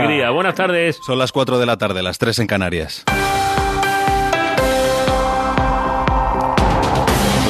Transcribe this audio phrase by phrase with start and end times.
[0.00, 0.30] Alegría.
[0.30, 0.98] Buenas tardes.
[1.02, 3.04] Son las 4 de la tarde, las 3 en Canarias.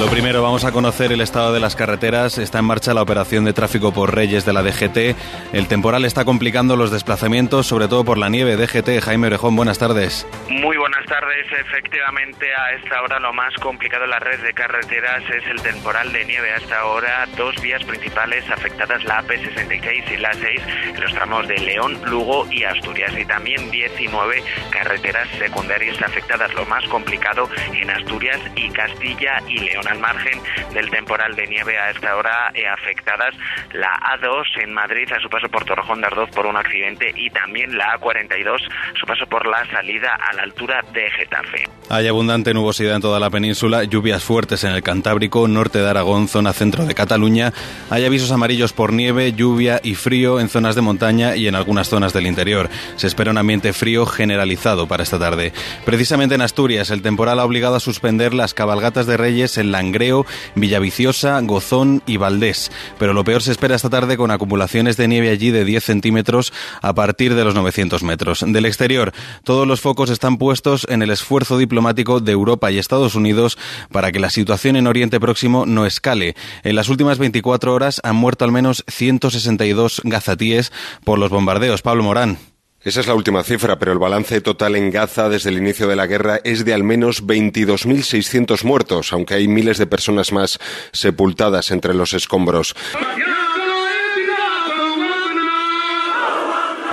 [0.00, 2.38] Lo primero, vamos a conocer el estado de las carreteras.
[2.38, 5.14] Está en marcha la operación de tráfico por Reyes de la DGT.
[5.52, 8.56] El temporal está complicando los desplazamientos, sobre todo por la nieve.
[8.56, 10.26] DGT, Jaime Orejón, buenas tardes.
[10.48, 11.46] Muy buenas tardes.
[11.52, 16.10] Efectivamente, a esta hora lo más complicado en la red de carreteras es el temporal
[16.14, 16.50] de nieve.
[16.54, 20.60] Hasta ahora, dos vías principales afectadas, la AP66 y la 6,
[20.94, 23.12] en los tramos de León, Lugo y Asturias.
[23.18, 26.54] Y también 19 carreteras secundarias afectadas.
[26.54, 30.40] Lo más complicado en Asturias y Castilla y León al margen
[30.72, 33.34] del temporal de nieve a esta hora eh, afectadas
[33.72, 37.30] la A2 en Madrid a su paso por Torrejón de Ardoz por un accidente y
[37.30, 38.58] también la A42
[38.98, 41.64] su paso por la salida a la altura de Getafe.
[41.88, 46.28] Hay abundante nubosidad en toda la península, lluvias fuertes en el Cantábrico, norte de Aragón,
[46.28, 47.52] zona centro de Cataluña.
[47.90, 51.88] Hay avisos amarillos por nieve, lluvia y frío en zonas de montaña y en algunas
[51.88, 52.68] zonas del interior.
[52.96, 55.52] Se espera un ambiente frío generalizado para esta tarde.
[55.84, 60.26] Precisamente en Asturias, el temporal ha obligado a suspender las cabalgatas de Reyes en Langreo,
[60.56, 62.70] Villaviciosa, Gozón y Valdés.
[62.98, 66.52] Pero lo peor se espera esta tarde con acumulaciones de nieve allí de 10 centímetros
[66.82, 68.44] a partir de los 900 metros.
[68.46, 73.14] Del exterior, todos los focos están puestos en el esfuerzo diplomático de Europa y Estados
[73.14, 73.56] Unidos
[73.90, 76.36] para que la situación en Oriente Próximo no escale.
[76.62, 80.72] En las últimas 24 horas han muerto al menos 162 gazatíes
[81.04, 81.80] por los bombardeos.
[81.80, 82.49] Pablo Morán.
[82.82, 85.96] Esa es la última cifra, pero el balance total en Gaza desde el inicio de
[85.96, 90.58] la guerra es de al menos 22.600 muertos, aunque hay miles de personas más
[90.90, 92.74] sepultadas entre los escombros.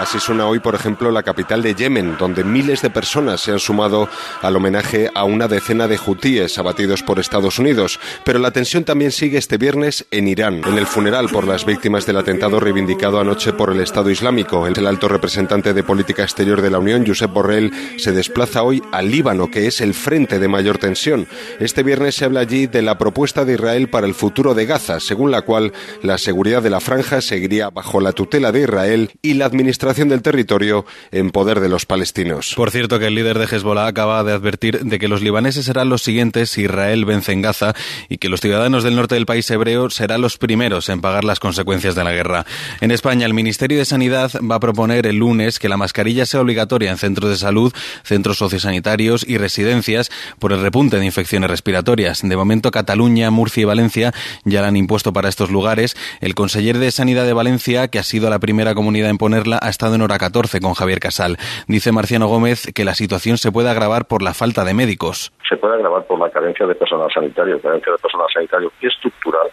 [0.07, 3.59] Así suena hoy, por ejemplo, la capital de Yemen, donde miles de personas se han
[3.59, 4.07] sumado
[4.41, 7.99] al homenaje a una decena de hutíes abatidos por Estados Unidos.
[8.23, 12.05] Pero la tensión también sigue este viernes en Irán, en el funeral por las víctimas
[12.05, 14.65] del atentado reivindicado anoche por el Estado Islámico.
[14.65, 19.11] El alto representante de política exterior de la Unión, Josep Borrell, se desplaza hoy al
[19.11, 21.27] Líbano, que es el frente de mayor tensión.
[21.59, 25.01] Este viernes se habla allí de la propuesta de Israel para el futuro de Gaza,
[25.01, 29.33] según la cual la seguridad de la franja seguiría bajo la tutela de Israel y
[29.33, 32.53] la administración del territorio en poder de los palestinos.
[32.55, 35.89] Por cierto, que el líder de Hezbollah acaba de advertir de que los libaneses serán
[35.89, 37.73] los siguientes si Israel vence en Gaza
[38.09, 41.39] y que los ciudadanos del norte del país hebreo serán los primeros en pagar las
[41.39, 42.45] consecuencias de la guerra.
[42.79, 46.41] En España, el Ministerio de Sanidad va a proponer el lunes que la mascarilla sea
[46.41, 52.21] obligatoria en centros de salud, centros sociosanitarios y residencias por el repunte de infecciones respiratorias.
[52.21, 54.13] De momento, Cataluña, Murcia y Valencia
[54.45, 55.95] ya la han impuesto para estos lugares.
[56.21, 59.69] El conseller de Sanidad de Valencia, que ha sido la primera comunidad en ponerla, ha
[59.69, 61.37] estado en hora 14 con Javier Casal.
[61.67, 65.31] Dice Marciano Gómez que la situación se puede agravar por la falta de médicos.
[65.47, 69.47] Se puede agravar por la carencia de personal sanitario, carencia de personal sanitario estructural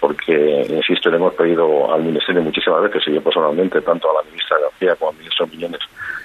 [0.00, 4.28] porque, insisto, le hemos pedido al Ministerio muchísimas veces, y yo personalmente, tanto a la
[4.28, 5.80] ministra García como al ministro Millones,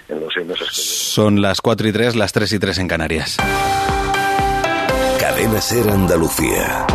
[0.08, 2.88] en los seis meses que Son las 4 y 3, las 3 y 3 en
[2.88, 3.38] Canarias.
[5.20, 6.86] Cadena Ser Andalucía.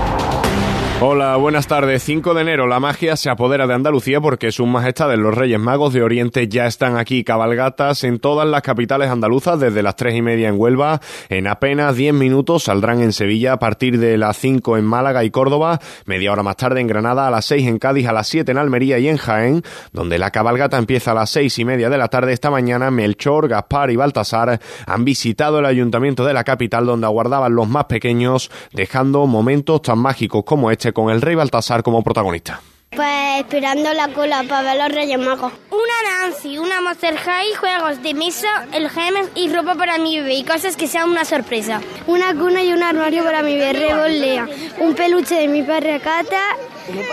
[1.03, 2.03] Hola, buenas tardes.
[2.03, 5.95] 5 de enero, la magia se apodera de Andalucía porque sus majestades los Reyes Magos
[5.95, 10.21] de Oriente ya están aquí cabalgatas en todas las capitales andaluzas desde las tres y
[10.21, 11.01] media en Huelva.
[11.31, 15.31] En apenas 10 minutos saldrán en Sevilla a partir de las 5 en Málaga y
[15.31, 18.53] Córdoba, media hora más tarde en Granada, a las 6 en Cádiz, a las 7
[18.53, 19.63] en Almería y en Jaén,
[19.95, 22.35] donde la cabalgata empieza a las seis y media de la tarde.
[22.35, 27.55] Esta mañana Melchor, Gaspar y Baltasar han visitado el ayuntamiento de la capital donde aguardaban
[27.55, 32.61] los más pequeños, dejando momentos tan mágicos como este con el rey Baltasar como protagonista.
[32.91, 35.53] Pues esperando la cola para ver los Reyes Magos.
[35.71, 40.35] Una Nancy, una Monster High, juegos de mesa, el gemes y ropa para mi bebé
[40.35, 41.81] y cosas que sean una sorpresa.
[42.09, 44.49] Una cuna y un armario para mi bebé Lea,
[44.81, 46.57] un peluche de mi perra Cata,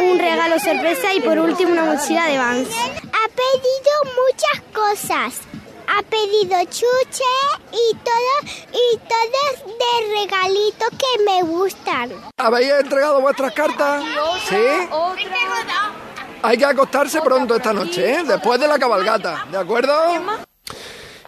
[0.03, 2.69] un regalo sorpresa y por último una mochila de Vans.
[2.69, 3.93] Ha pedido
[4.25, 5.46] muchas cosas
[5.97, 7.23] ha pedido chuche
[7.71, 12.11] y todo y todo de regalitos que me gustan.
[12.37, 14.03] ¿Habéis entregado vuestras cartas?
[14.47, 14.55] Sí.
[16.43, 18.23] Hay que acostarse pronto esta noche, ¿eh?
[18.23, 19.93] después de la cabalgata, ¿de acuerdo?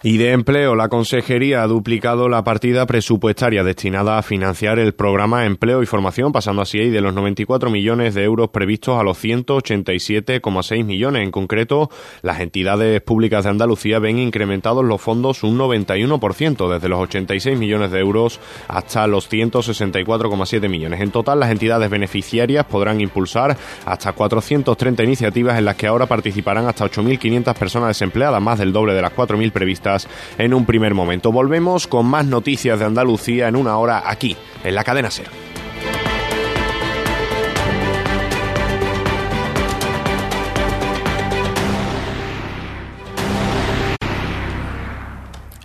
[0.02, 5.46] Y de empleo, la Consejería ha duplicado la partida presupuestaria destinada a financiar el programa
[5.46, 10.86] Empleo y Formación, pasando así de los 94 millones de euros previstos a los 187,6
[10.86, 11.24] millones.
[11.24, 11.90] En concreto,
[12.22, 17.92] las entidades públicas de Andalucía ven incrementados los fondos un 91%, desde los 86 millones
[17.92, 21.02] de euros hasta los 164,7 millones.
[21.02, 26.68] En total, las entidades beneficiarias podrán impulsar hasta 430 iniciativas en las que ahora participarán
[26.68, 29.89] hasta 8.500 personas desempleadas, más del doble de las 4.000 previstas
[30.38, 31.32] en un primer momento.
[31.32, 35.28] Volvemos con más noticias de Andalucía en una hora aquí, en la cadena Ser.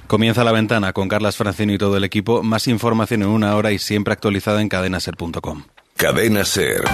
[0.07, 2.45] Comienza la ventana con Carlas Francino y todo el equipo.
[2.45, 5.65] Más información en una hora y siempre actualizada en cadenaser.com.
[5.97, 6.85] Cadena Ser.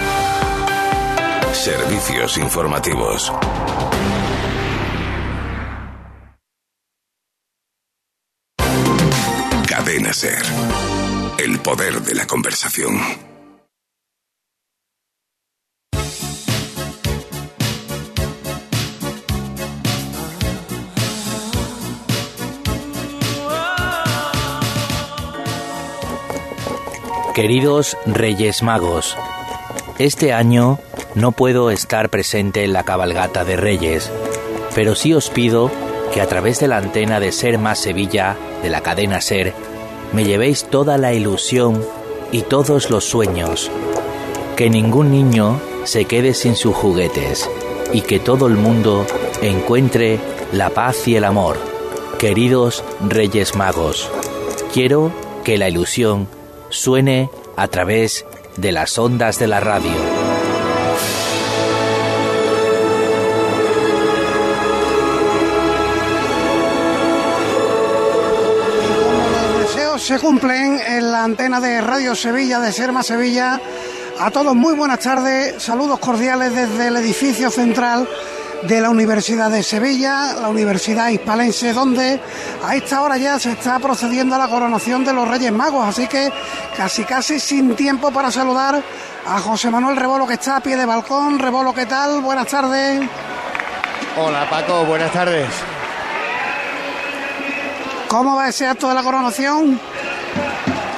[1.52, 3.30] Servicios informativos.
[10.12, 10.42] Ser.
[11.38, 13.00] El poder de la conversación.
[27.34, 29.16] Queridos Reyes Magos,
[29.98, 30.80] este año
[31.14, 34.10] no puedo estar presente en la cabalgata de Reyes,
[34.74, 35.70] pero sí os pido
[36.12, 39.54] que a través de la antena de Ser Más Sevilla, de la cadena Ser,
[40.12, 41.84] me llevéis toda la ilusión
[42.32, 43.70] y todos los sueños.
[44.56, 47.48] Que ningún niño se quede sin sus juguetes
[47.92, 49.06] y que todo el mundo
[49.42, 50.18] encuentre
[50.52, 51.56] la paz y el amor.
[52.18, 54.10] Queridos Reyes Magos,
[54.72, 55.12] quiero
[55.44, 56.28] que la ilusión
[56.68, 60.19] suene a través de las ondas de la radio.
[70.10, 73.60] Se cumplen en la antena de Radio Sevilla, de Serma Sevilla.
[74.18, 78.08] A todos muy buenas tardes, saludos cordiales desde el edificio central
[78.64, 82.20] de la Universidad de Sevilla, la Universidad Hispalense, donde
[82.66, 86.08] a esta hora ya se está procediendo a la coronación de los Reyes Magos, así
[86.08, 86.32] que
[86.76, 88.82] casi casi sin tiempo para saludar
[89.28, 91.38] a José Manuel Rebolo que está a pie de balcón.
[91.38, 92.20] Rebolo, ¿qué tal?
[92.20, 93.08] Buenas tardes.
[94.16, 95.46] Hola Paco, buenas tardes.
[98.08, 99.78] ¿Cómo va ese acto de la coronación?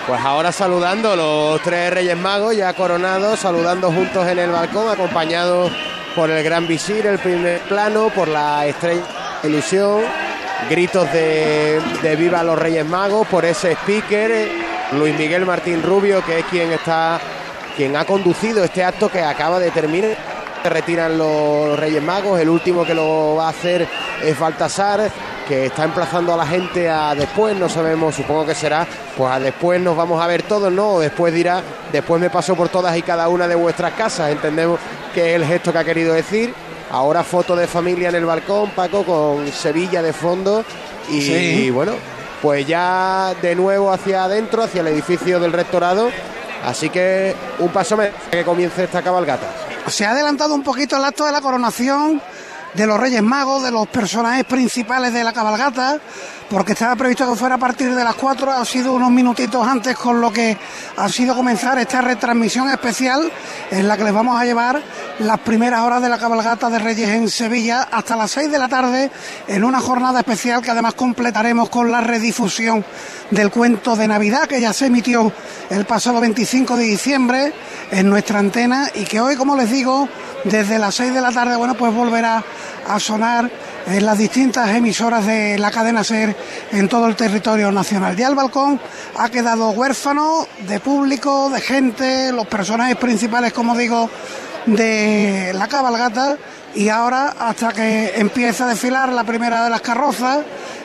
[0.06, 5.70] Pues ahora saludando los tres Reyes Magos ya coronados, saludando juntos en el balcón, acompañados
[6.16, 9.02] por el gran visir, el primer plano, por la estrella
[9.44, 10.02] ilusión,
[10.68, 14.50] gritos de, de viva los Reyes Magos, por ese speaker,
[14.92, 17.20] Luis Miguel Martín Rubio, que es quien está,
[17.76, 20.16] quien ha conducido este acto que acaba de terminar.
[20.64, 23.88] Se retiran los Reyes Magos, el último que lo va a hacer
[24.22, 25.10] es Baltasar,
[25.48, 28.86] que está emplazando a la gente a después, no sabemos, supongo que será,
[29.16, 30.90] pues a después nos vamos a ver todos, ¿no?
[30.94, 31.62] O después dirá,
[31.92, 34.78] después me paso por todas y cada una de vuestras casas, entendemos
[35.14, 36.54] que es el gesto que ha querido decir.
[36.90, 40.62] Ahora foto de familia en el balcón, Paco, con Sevilla de fondo
[41.08, 41.32] y, Sí.
[41.32, 41.92] y bueno,
[42.42, 46.10] pues ya de nuevo hacia adentro, hacia el edificio del rectorado.
[46.64, 49.46] Así que un paso más que comience esta cabalgata.
[49.88, 52.20] Se ha adelantado un poquito el acto de la coronación
[52.74, 55.98] de los Reyes Magos, de los personajes principales de la cabalgata,
[56.48, 59.96] porque estaba previsto que fuera a partir de las 4, ha sido unos minutitos antes
[59.96, 60.56] con lo que
[60.96, 63.30] ha sido comenzar esta retransmisión especial
[63.70, 64.82] en la que les vamos a llevar
[65.18, 68.68] las primeras horas de la cabalgata de Reyes en Sevilla hasta las 6 de la
[68.68, 69.10] tarde
[69.48, 72.84] en una jornada especial que además completaremos con la redifusión
[73.30, 75.32] del cuento de Navidad que ya se emitió
[75.70, 77.52] el pasado 25 de diciembre
[77.90, 80.08] en nuestra antena y que hoy, como les digo,
[80.44, 82.42] desde las 6 de la tarde, bueno, pues volverá
[82.88, 83.50] a sonar
[83.86, 86.36] en las distintas emisoras de la cadena SER
[86.72, 88.16] en todo el territorio nacional.
[88.16, 88.80] Ya el balcón
[89.16, 94.08] ha quedado huérfano de público, de gente, los personajes principales, como digo,
[94.66, 96.36] de la cabalgata
[96.74, 100.40] y ahora hasta que empiece a desfilar la primera de las carrozas,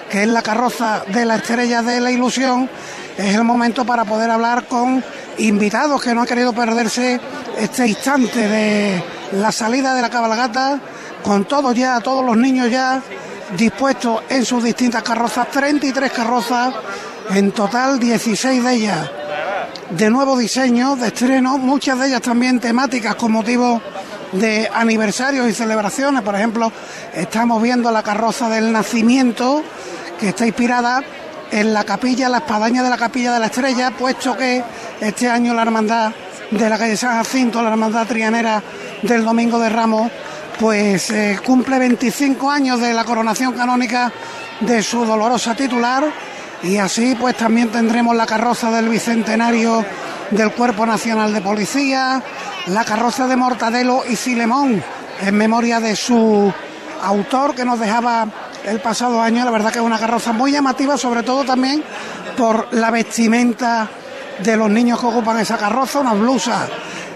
[0.10, 2.70] que es la carroza de la estrella de la ilusión,
[3.18, 5.04] es el momento para poder hablar con
[5.40, 7.20] invitados que no han querido perderse
[7.58, 10.80] este instante de la salida de la cabalgata,
[11.24, 13.02] con todos ya, todos los niños ya
[13.58, 16.74] dispuestos en sus distintas carrozas, 33 carrozas,
[17.32, 19.10] en total 16 de ellas
[19.90, 23.82] de nuevo diseño, de estreno, muchas de ellas también temáticas con motivo
[24.34, 26.22] de aniversarios y celebraciones.
[26.22, 26.72] Por ejemplo,
[27.14, 29.64] estamos viendo la carroza del nacimiento,
[30.20, 31.04] que está inspirada
[31.52, 34.64] en la capilla, la espadaña de la capilla de la estrella, puesto que
[35.00, 36.12] este año la hermandad
[36.52, 38.62] de la calle San Jacinto, la hermandad trianera
[39.02, 40.12] del Domingo de Ramos,
[40.60, 44.12] pues eh, cumple 25 años de la coronación canónica
[44.62, 46.04] de su dolorosa titular.
[46.64, 49.86] Y así pues también tendremos la carroza del bicentenario
[50.32, 52.22] del Cuerpo Nacional de Policía,
[52.68, 54.84] la carroza de Mortadelo y Filemón
[55.22, 56.52] en memoria de su
[57.02, 58.28] autor que nos dejaba
[58.68, 59.44] el pasado año.
[59.46, 61.84] La verdad que es una carroza muy llamativa, sobre todo también
[62.36, 63.90] por la vestimenta
[64.40, 66.70] de los niños que ocupan esa carroza, unas blusas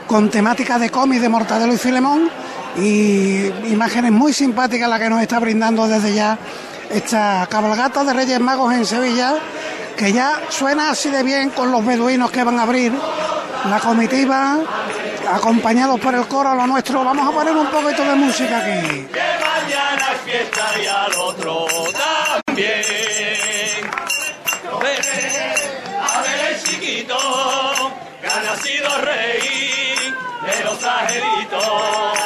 [0.07, 2.29] con temática de cómic de Mortadelo y Filemón
[2.77, 6.37] y imágenes muy simpáticas la que nos está brindando desde ya
[6.89, 9.35] esta cabalgata de Reyes Magos en Sevilla,
[9.95, 12.91] que ya suena así de bien con los beduinos que van a abrir
[13.69, 14.59] la comitiva,
[15.31, 17.03] acompañados por el coro lo nuestro.
[17.03, 19.07] Vamos a poner un poquito de música aquí.
[19.11, 21.65] Que mañana es fiesta y al otro
[22.45, 22.83] también.
[24.73, 27.17] A ver el chiquito,
[28.21, 29.41] que ha nacido rey
[30.45, 32.20] de los angelitos.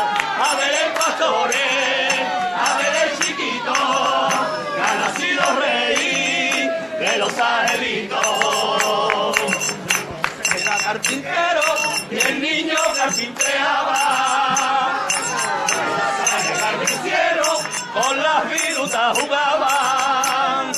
[19.13, 20.71] Jugaban.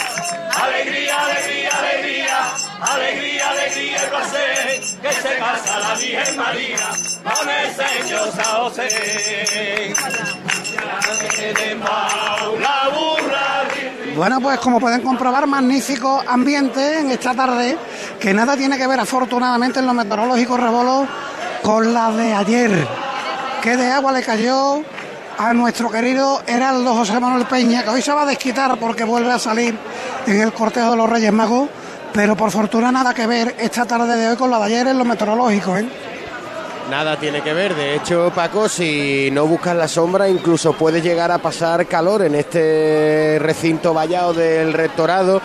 [0.63, 2.37] Alegría, alegría, alegría,
[2.81, 6.89] alegría, alegría y placer, que se casa la Virgen María
[7.23, 9.93] con el Señor San José.
[14.15, 17.77] Bueno, pues como pueden comprobar, magnífico ambiente en esta tarde,
[18.19, 21.07] que nada tiene que ver afortunadamente en lo meteorológico Rebolo
[21.61, 22.87] con la de ayer.
[23.61, 24.81] Que de agua le cayó
[25.37, 29.31] a nuestro querido Heraldo José Manuel Peña, que hoy se va a desquitar porque vuelve
[29.31, 29.77] a salir
[30.25, 31.69] en el cortejo de los Reyes Magos,
[32.11, 34.97] pero por fortuna nada que ver esta tarde de hoy con la de ayer en
[34.97, 35.87] lo meteorológico, ¿eh?
[36.89, 37.75] Nada tiene que ver.
[37.75, 42.35] De hecho, Paco, si no buscas la sombra, incluso puedes llegar a pasar calor en
[42.35, 45.41] este recinto vallado del rectorado.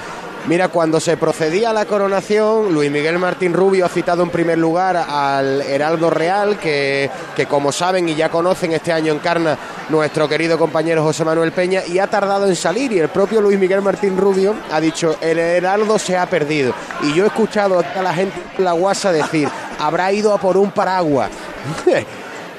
[0.48, 4.58] Mira, cuando se procedía a la coronación, Luis Miguel Martín Rubio ha citado en primer
[4.58, 9.56] lugar al Heraldo Real, que, que como saben y ya conocen, este año encarna
[9.88, 12.90] nuestro querido compañero José Manuel Peña y ha tardado en salir.
[12.90, 16.74] Y el propio Luis Miguel Martín Rubio ha dicho, el Heraldo se ha perdido.
[17.02, 20.56] Y yo he escuchado a la gente en la guasa decir, habrá ido a por
[20.56, 21.30] un paraguas.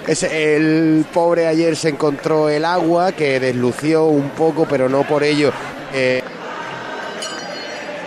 [0.06, 5.54] El pobre ayer se encontró el agua que deslució un poco, pero no por ello.
[5.94, 6.22] eh,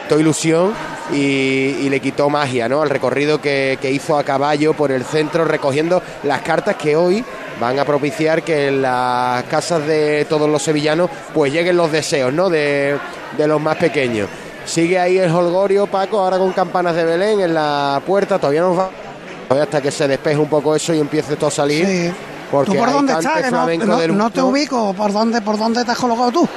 [0.06, 0.72] quitó ilusión
[1.12, 2.80] y, y le quitó magia ¿no?
[2.82, 7.24] al recorrido que, que hizo a caballo por el centro recogiendo las cartas que hoy
[7.60, 12.32] van a propiciar que en las casas de todos los sevillanos pues lleguen los deseos
[12.32, 12.48] ¿no?
[12.48, 12.96] de,
[13.36, 14.28] de los más pequeños.
[14.64, 18.78] Sigue ahí el holgorio, Paco, ahora con campanas de Belén en la puerta, todavía nos
[18.78, 18.90] va
[19.50, 21.84] hasta que se despeje un poco eso y empiece todo a salir.
[21.86, 22.12] Sí.
[22.50, 23.50] Porque ¿Tú por dónde estás?
[23.50, 24.92] No, no- no te ubico.
[24.94, 26.48] ¿Por dónde, ¿Por dónde te has colocado tú?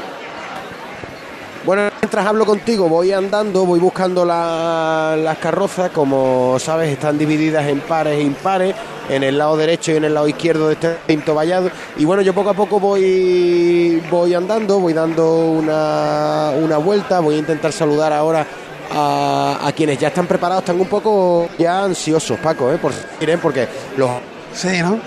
[1.66, 7.68] Bueno, mientras hablo contigo, voy andando, voy buscando la- las carrozas, como sabes, están divididas
[7.68, 8.74] en pares e impares,
[9.10, 11.70] en el lado derecho y en el lado izquierdo de este recinto vallado.
[11.98, 17.36] Y bueno, yo poco a poco voy, voy andando, voy dando una, una vuelta, voy
[17.36, 18.46] a intentar saludar ahora
[18.92, 22.78] a, a quienes ya están preparados, están un poco ya ansiosos, Paco, ¿eh?
[22.78, 23.38] por ¿eh?
[23.42, 24.10] porque los...
[24.54, 24.98] Sí, ¿no?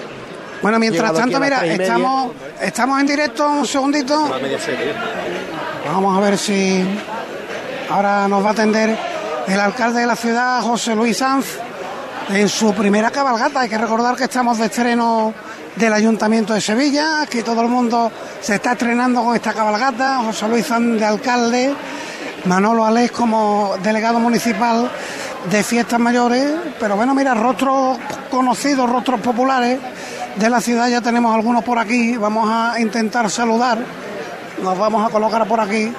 [0.60, 4.30] Bueno, mientras tanto, mira, estamos, estamos en directo, un segundito.
[5.92, 6.82] Vamos a ver si
[7.90, 8.98] ahora nos va a atender
[9.46, 11.44] el alcalde de la ciudad, José Luis Sanz,
[12.30, 13.60] en su primera cabalgata.
[13.60, 15.34] Hay que recordar que estamos de estreno
[15.76, 20.22] del Ayuntamiento de Sevilla, que todo el mundo se está estrenando con esta cabalgata.
[20.24, 21.74] José Luis Sanz de alcalde,
[22.46, 24.90] Manolo Alés como delegado municipal
[25.50, 26.54] de fiestas mayores.
[26.80, 27.98] Pero bueno, mira, rostros
[28.30, 29.78] conocidos, rostros populares
[30.36, 32.16] de la ciudad, ya tenemos algunos por aquí.
[32.16, 34.01] Vamos a intentar saludar.
[34.62, 35.92] Nos vamos a colocar por aquí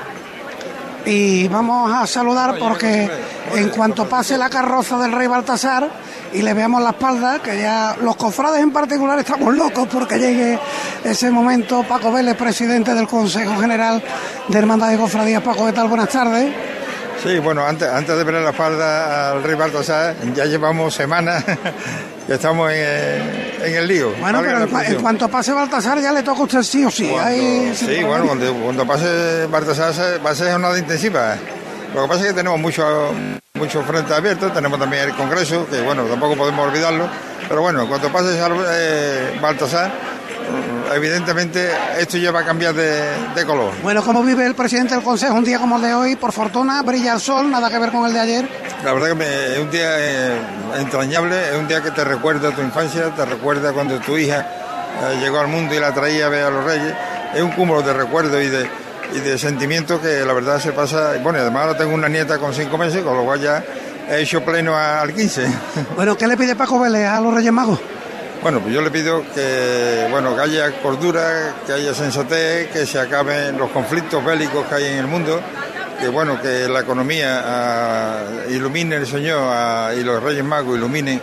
[1.05, 3.09] y vamos a saludar porque
[3.53, 5.89] en cuanto pase la carroza del rey Baltasar
[6.31, 10.57] y le veamos la espalda, que ya los cofrades en particular estamos locos porque llegue
[11.03, 11.83] ese momento.
[11.83, 14.01] Paco Vélez, presidente del Consejo General
[14.47, 15.43] de Hermandad de Cofradías.
[15.43, 15.89] Paco, ¿qué tal?
[15.89, 16.53] Buenas tardes.
[17.21, 21.43] Sí, bueno, antes, antes de ver la falda al rey Baltasar, ya llevamos semanas
[22.27, 24.13] que estamos en, en el lío.
[24.19, 27.09] Bueno, pero en, cuanto pase Baltasar ya le toca a usted sí o sí.
[27.09, 31.35] Ahí, Sí, bueno, cuando, cuando pase Baltasar va a ser jornada intensiva.
[31.93, 33.11] Lo que pasa es que tenemos mucho,
[33.53, 37.07] mucho frente abierto, tenemos también el Congreso, que bueno, tampoco podemos olvidarlo,
[37.47, 39.91] pero bueno, cuando pase eh, Baltasar, eh,
[40.95, 41.69] evidentemente
[41.99, 43.01] esto ya va a cambiar de,
[43.35, 43.71] de color.
[43.83, 46.15] Bueno, ¿cómo vive el presidente del Consejo un día como el de hoy?
[46.15, 48.49] Por fortuna, brilla el sol, nada que ver con el de ayer.
[48.83, 50.37] La verdad que me- es un día eh,
[50.79, 55.19] entrañable, es un día que te recuerda tu infancia, te recuerda cuando tu hija eh,
[55.21, 56.93] llegó al mundo y la traía a ver a los reyes.
[57.33, 58.67] Es un cúmulo de recuerdos y de,
[59.15, 61.13] y de sentimientos que la verdad se pasa.
[61.21, 63.63] Bueno, y además ahora tengo una nieta con cinco meses, con lo cual ya
[64.09, 65.47] he hecho pleno al 15.
[65.95, 67.79] Bueno, ¿qué le pide Paco Vélez a los Reyes Magos?
[68.43, 72.99] Bueno, pues yo le pido que, bueno, que haya cordura, que haya sensatez, que se
[72.99, 75.39] acaben los conflictos bélicos que hay en el mundo,
[75.97, 81.21] que bueno, que la economía ah, ilumine el Señor ah, y los Reyes Magos iluminen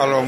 [0.00, 0.22] a los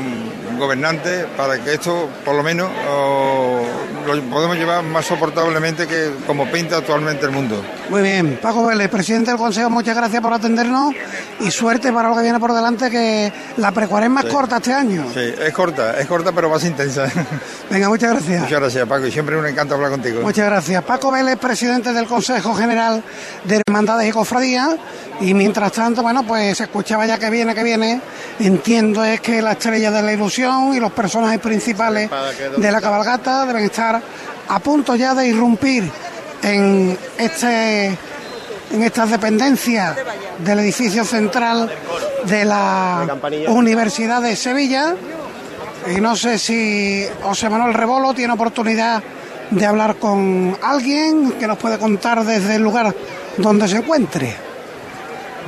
[0.59, 3.63] gobernantes para que esto, por lo menos, oh,
[4.07, 7.63] lo podemos llevar más soportablemente que como pinta actualmente el mundo.
[7.91, 10.95] Muy bien, Paco Vélez, presidente del Consejo, muchas gracias por atendernos
[11.41, 14.33] y suerte para lo que viene por delante, que la precuaresma es Sí.
[14.33, 15.07] corta este año.
[15.13, 17.07] Sí, es corta, es corta pero más intensa.
[17.71, 18.41] Venga, muchas gracias.
[18.43, 20.23] Muchas gracias, Paco, y siempre un encanto hablar contigo.
[20.23, 20.83] Muchas gracias.
[20.85, 23.03] Paco Vélez, presidente del Consejo General
[23.45, 24.71] de Hermandades y Cofradías.
[25.21, 28.01] Y mientras tanto, bueno, pues se escuchaba ya que viene, que viene.
[28.41, 30.44] Entiendo es que la estrella de la ilusión
[30.75, 32.11] y los personajes principales
[32.57, 34.01] de la cabalgata deben estar
[34.49, 35.91] a punto ya de irrumpir
[36.43, 37.87] en este
[38.73, 39.97] en estas dependencias
[40.39, 41.71] del edificio central
[42.25, 43.07] de la
[43.49, 44.95] Universidad de Sevilla.
[45.95, 49.03] Y no sé si José Manuel Rebolo tiene oportunidad
[49.51, 52.95] de hablar con alguien que nos puede contar desde el lugar
[53.39, 54.54] donde se encuentre.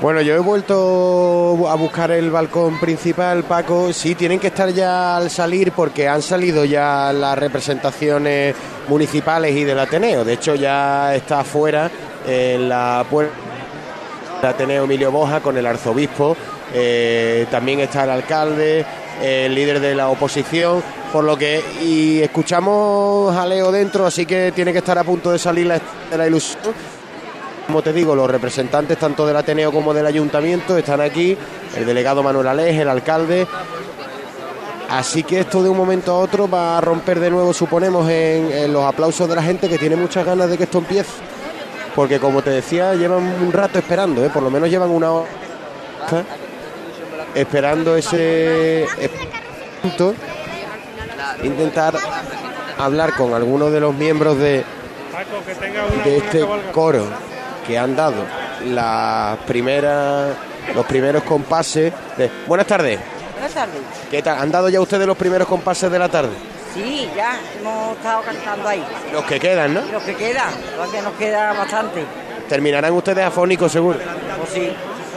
[0.01, 3.95] Bueno, yo he vuelto a buscar el balcón principal, Paco.
[3.95, 8.55] Sí, tienen que estar ya al salir porque han salido ya las representaciones
[8.89, 10.23] municipales y del Ateneo.
[10.23, 11.91] De hecho, ya está afuera
[12.27, 13.35] en la puerta
[14.43, 16.37] del Ateneo Emilio Boja con el arzobispo.
[16.75, 18.85] Eh, también está el alcalde,
[19.23, 20.83] el líder de la oposición.
[21.11, 25.33] Por lo que, y escuchamos a Leo dentro, así que tiene que estar a punto
[25.33, 26.75] de salir la, ilusión.
[27.67, 31.37] Como te digo, los representantes tanto del Ateneo como del Ayuntamiento están aquí,
[31.77, 33.47] el delegado Manuel Alej, el alcalde.
[34.89, 38.73] Así que esto de un momento a otro va a romper de nuevo, suponemos, en,
[38.73, 41.11] los aplausos de la gente que tiene muchas ganas de que esto empiece.
[41.97, 44.31] Porque como te decía, llevan un rato esperando, ¿eh?
[44.33, 45.29] por lo menos llevan una hora
[47.35, 48.87] esperando ese
[49.83, 50.15] punto.
[51.43, 51.95] Intentar
[52.79, 54.65] hablar con algunos de los miembros de
[56.05, 57.07] este coro
[57.67, 58.25] que han dado
[58.65, 60.35] las primeras
[60.75, 62.31] los primeros compases de...
[62.47, 62.99] Buenas tardes.
[63.33, 63.81] Buenas tardes.
[64.11, 64.39] ¿Qué tal?
[64.39, 66.31] ¿Han dado ya ustedes los primeros compases de la tarde?
[66.75, 68.85] Sí, ya hemos estado cantando ahí.
[69.13, 69.81] Los que quedan, ¿no?
[69.93, 72.05] Los que quedan, todavía nos queda bastante.
[72.49, 73.99] Terminarán ustedes afónicos, seguro.
[74.39, 74.73] Pues sí,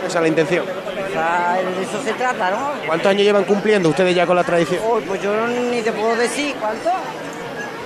[0.06, 0.66] Esa es la intención.
[0.66, 2.72] o sea, de eso se trata, ¿no?
[2.86, 4.82] ¿Cuántos años llevan cumpliendo ustedes ya con la tradición?
[4.88, 6.90] Oh, pues yo ni te puedo decir, ¿cuánto?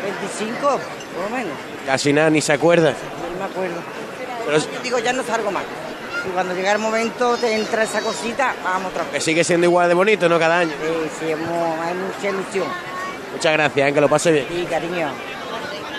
[0.03, 1.53] 25, por lo menos.
[1.85, 2.91] Casi nada, ni se acuerda.
[2.91, 3.75] No me acuerdo.
[4.45, 5.63] Pero Yo digo, ya no salgo más.
[6.27, 9.23] Y cuando llega el momento te entra esa cosita, vamos otra que vez.
[9.23, 10.39] sigue siendo igual de bonito, ¿no?
[10.39, 10.71] Cada año.
[10.81, 12.67] Sí, sí, hemos- hay mucha ilusión.
[13.33, 13.93] Muchas gracias, ¿eh?
[13.93, 14.45] que lo pase bien.
[14.49, 15.07] Sí, cariño.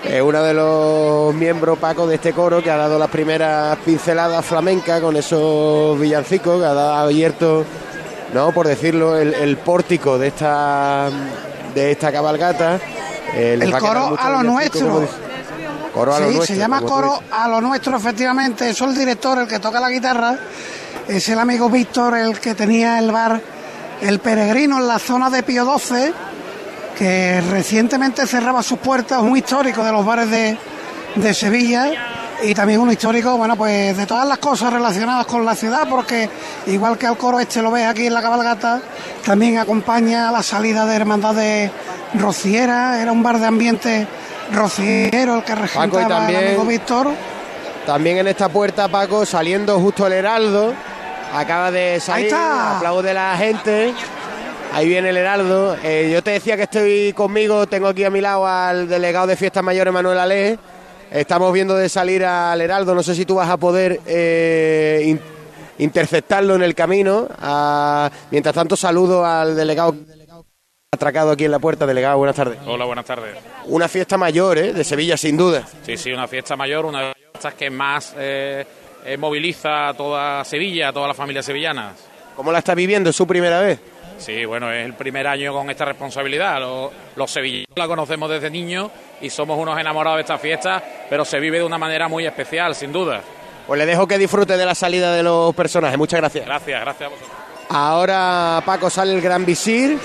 [0.02, 4.44] Es uno de los miembros, Paco, de este coro que ha dado las primeras pinceladas
[4.44, 7.64] flamencas con esos villancicos, que ha dado- ha abierto,
[8.32, 11.10] no, por decirlo, el, el pórtico de esta
[11.74, 12.78] de esta cabalgata.
[13.34, 15.08] Eh, El coro a lo nuestro.
[15.94, 18.68] Coro a lo sí, nuestro, se llama coro a lo nuestro, efectivamente.
[18.68, 20.36] Eso el director, el que toca la guitarra,
[21.06, 23.40] es el amigo Víctor, el que tenía el bar
[24.02, 26.12] El Peregrino en la zona de Pío XII,
[26.98, 30.58] que recientemente cerraba sus puertas, un histórico de los bares de,
[31.14, 31.92] de Sevilla.
[32.42, 36.28] Y también un histórico, bueno, pues de todas las cosas relacionadas con la ciudad, porque
[36.66, 38.82] igual que al coro este lo ves aquí en la cabalgata,
[39.24, 41.70] también acompaña la salida de Hermandad de
[42.14, 44.08] Rociera, era un bar de ambiente
[44.52, 47.08] rociero el que regentaba también- el amigo Víctor.
[47.86, 50.72] También en esta puerta, Paco, saliendo justo el Heraldo.
[51.34, 52.76] Acaba de salir, está.
[52.78, 53.92] aplaude la gente.
[54.72, 55.76] Ahí viene el Heraldo.
[55.82, 59.36] Eh, yo te decía que estoy conmigo, tengo aquí a mi lado al delegado de
[59.36, 60.58] Fiestas Mayores, Manuel Ale.
[61.10, 62.94] Estamos viendo de salir al Heraldo.
[62.94, 65.20] No sé si tú vas a poder eh, in-
[65.78, 67.28] interceptarlo en el camino.
[67.40, 69.94] Ah, mientras tanto, saludo al delegado
[70.94, 71.86] atracado aquí en la puerta.
[71.86, 72.58] Delegado, buenas tardes.
[72.66, 73.36] Hola, buenas tardes.
[73.66, 74.72] Una fiesta mayor, ¿eh?
[74.72, 75.64] De Sevilla, sin duda.
[75.82, 78.64] Sí, sí, una fiesta mayor, una de las fiestas que más eh,
[79.04, 81.92] eh, moviliza a toda Sevilla, a toda la familia sevillana.
[82.34, 83.10] ¿Cómo la estás viviendo?
[83.10, 83.78] ¿Es su primera vez?
[84.18, 86.60] Sí, bueno, es el primer año con esta responsabilidad.
[86.60, 91.24] Los, los sevillanos la conocemos desde niños y somos unos enamorados de esta fiesta, pero
[91.24, 93.20] se vive de una manera muy especial, sin duda.
[93.66, 95.98] Pues le dejo que disfrute de la salida de los personajes.
[95.98, 96.46] Muchas gracias.
[96.46, 97.36] Gracias, gracias a vosotros.
[97.68, 99.98] Ahora Paco sale el Gran Visir.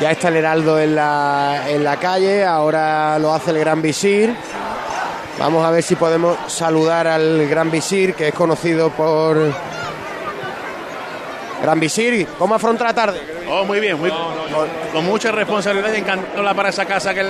[0.00, 2.44] Ya está el Heraldo en la, en la calle.
[2.44, 4.34] Ahora lo hace el Gran Visir.
[5.38, 9.36] Vamos a ver si podemos saludar al Gran Visir, que es conocido por.
[11.62, 13.20] Gran Visir, ¿cómo afronta la tarde?
[13.50, 17.26] Oh, muy bien, muy, con, con mucha responsabilidad y encantándola para esa casa que es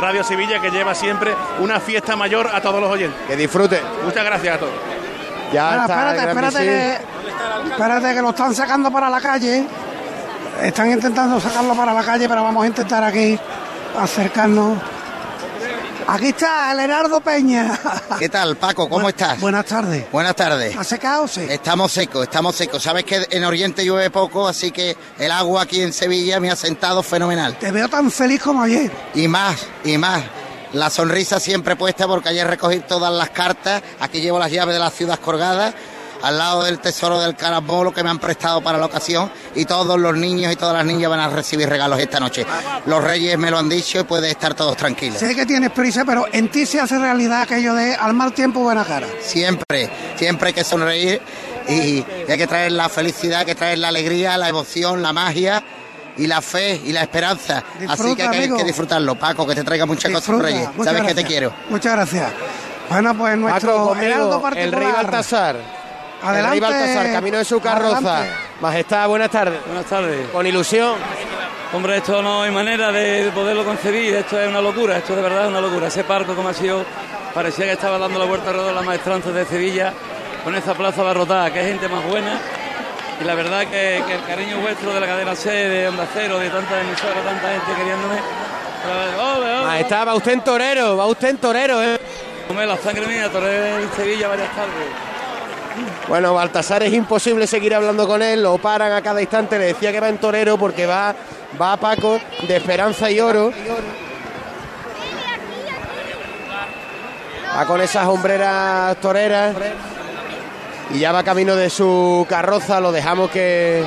[0.00, 3.20] Radio Sevilla, que lleva siempre una fiesta mayor a todos los oyentes.
[3.28, 3.80] Que disfrute.
[4.04, 4.72] Muchas gracias a todos.
[5.52, 6.98] Ya Bueno, está el espérate, Gran espérate Visir.
[7.68, 9.64] que, espérate que lo están sacando para la calle.
[10.62, 13.36] Están intentando sacarlo para la calle, pero vamos a intentar aquí
[13.98, 14.78] acercarnos.
[16.06, 17.78] Aquí está el Herardo Peña.
[18.18, 18.88] ¿Qué tal, Paco?
[18.88, 19.40] ¿Cómo estás?
[19.40, 20.04] Buenas tardes.
[20.12, 20.70] Buenas tardes.
[20.70, 21.26] ¿Está secado?
[21.26, 21.46] Sí.
[21.48, 22.82] Estamos secos, estamos secos.
[22.82, 26.56] Sabes que en Oriente llueve poco, así que el agua aquí en Sevilla me ha
[26.56, 27.56] sentado fenomenal.
[27.58, 28.90] Te veo tan feliz como ayer.
[29.14, 30.22] Y más, y más.
[30.74, 33.82] La sonrisa siempre puesta porque ayer recogí todas las cartas.
[34.00, 35.74] Aquí llevo las llaves de la ciudad colgadas.
[36.22, 39.30] Al lado del tesoro del carambolo que me han prestado para la ocasión.
[39.54, 42.46] Y todos los niños y todas las niñas van a recibir regalos esta noche.
[42.86, 45.18] Los reyes me lo han dicho y pueden estar todos tranquilos.
[45.18, 48.60] Sé que tienes prisa, pero en ti se hace realidad aquello de al mal tiempo
[48.60, 49.06] buena cara.
[49.20, 51.20] Siempre, siempre hay que sonreír
[51.68, 55.62] y hay que traer la felicidad, hay que traer la alegría, la emoción, la magia
[56.16, 57.62] y la fe y la esperanza.
[57.88, 60.38] Así que hay que- disfrutarlo, Paco, que te traiga muchas cosas.
[60.38, 60.68] Reyes.
[60.76, 61.52] Muchas Sabes que te quiero.
[61.68, 62.30] Muchas gracias.
[62.90, 65.81] Bueno, pues nuestro Paco, heraldo conmigo, el rey Baltasar.
[66.22, 66.38] Adelante.
[66.38, 68.18] El rey Baltasar, camino de su carroza.
[68.18, 68.42] Adelante.
[68.60, 69.60] Majestad, buenas tardes.
[69.66, 70.28] Buenas tardes.
[70.30, 70.94] Con ilusión.
[71.72, 75.44] Hombre, esto no hay manera de poderlo concebir, esto es una locura, esto de verdad
[75.44, 75.86] es una locura.
[75.86, 76.84] Ese parco como ha sido,
[77.34, 79.92] parecía que estaba dando la vuelta alrededor de la maestranza de Sevilla
[80.44, 82.38] con esa plaza abarrotada, que es gente más buena.
[83.20, 86.38] Y la verdad que, que el cariño vuestro de la cadena C, de Onda Cero,
[86.38, 88.16] de tanta emisora, tanta gente queriéndome.
[89.18, 91.98] ¡Ole, va usted en torero, va usted en torero, ¿eh?
[92.48, 95.11] Hombre, la sangre mía, toré en Sevilla varias tardes.
[96.08, 99.92] Bueno, Baltasar es imposible seguir hablando con él, lo paran a cada instante, le decía
[99.92, 101.14] que va en torero porque va,
[101.60, 103.52] va a Paco de Esperanza y Oro.
[107.56, 109.54] Va con esas hombreras toreras
[110.90, 113.84] y ya va camino de su carroza, lo dejamos que,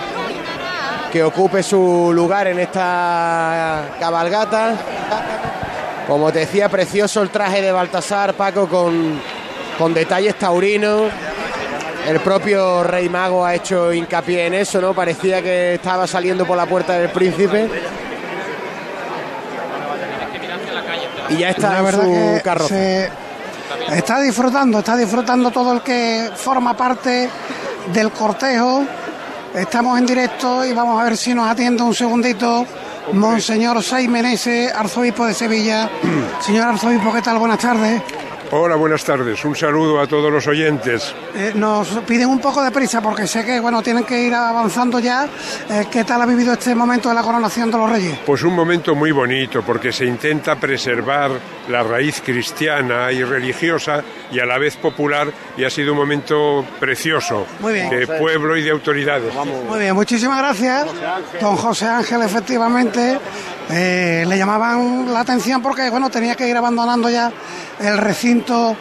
[1.11, 4.75] que ocupe su lugar en esta cabalgata.
[6.07, 9.19] Como te decía, precioso el traje de Baltasar, Paco, con,
[9.77, 11.11] con detalles taurinos.
[12.07, 14.93] El propio Rey Mago ha hecho hincapié en eso, ¿no?
[14.93, 17.67] Parecía que estaba saliendo por la puerta del príncipe.
[21.29, 23.09] Y ya está La en su se
[23.91, 27.27] está disfrutando, está disfrutando todo el que forma parte
[27.91, 28.83] del cortejo.
[29.55, 32.65] Estamos en directo y vamos a ver si nos atiende un segundito
[33.13, 35.89] Monseñor Say Menese, arzobispo de Sevilla.
[36.39, 37.39] Señor arzobispo, ¿qué tal?
[37.39, 38.01] Buenas tardes.
[38.51, 39.43] Hola, buenas tardes.
[39.43, 41.15] Un saludo a todos los oyentes.
[41.35, 44.99] Eh, nos piden un poco de prisa porque sé que bueno tienen que ir avanzando
[44.99, 45.27] ya.
[45.69, 48.19] Eh, ¿Qué tal ha vivido este momento de la coronación de los reyes?
[48.25, 51.31] Pues un momento muy bonito porque se intenta preservar
[51.69, 54.03] la raíz cristiana y religiosa
[54.35, 57.89] y a la vez popular y ha sido un momento precioso Muy bien.
[57.89, 59.33] de pueblo y de autoridades.
[59.33, 60.87] Muy bien, muchísimas gracias.
[61.39, 63.17] Don José Ángel, efectivamente,
[63.69, 67.31] eh, le llamaban la atención porque bueno tenía que ir abandonando ya
[67.79, 68.75] el recinto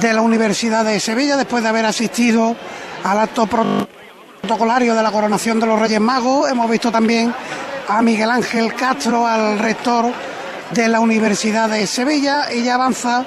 [0.00, 2.56] de la Universidad de Sevilla después de haber asistido
[3.04, 6.50] al acto protocolario de la coronación de los Reyes Magos.
[6.50, 7.34] Hemos visto también
[7.88, 10.06] a Miguel Ángel Castro, al rector
[10.70, 13.24] de la Universidad de Sevilla, y ya avanza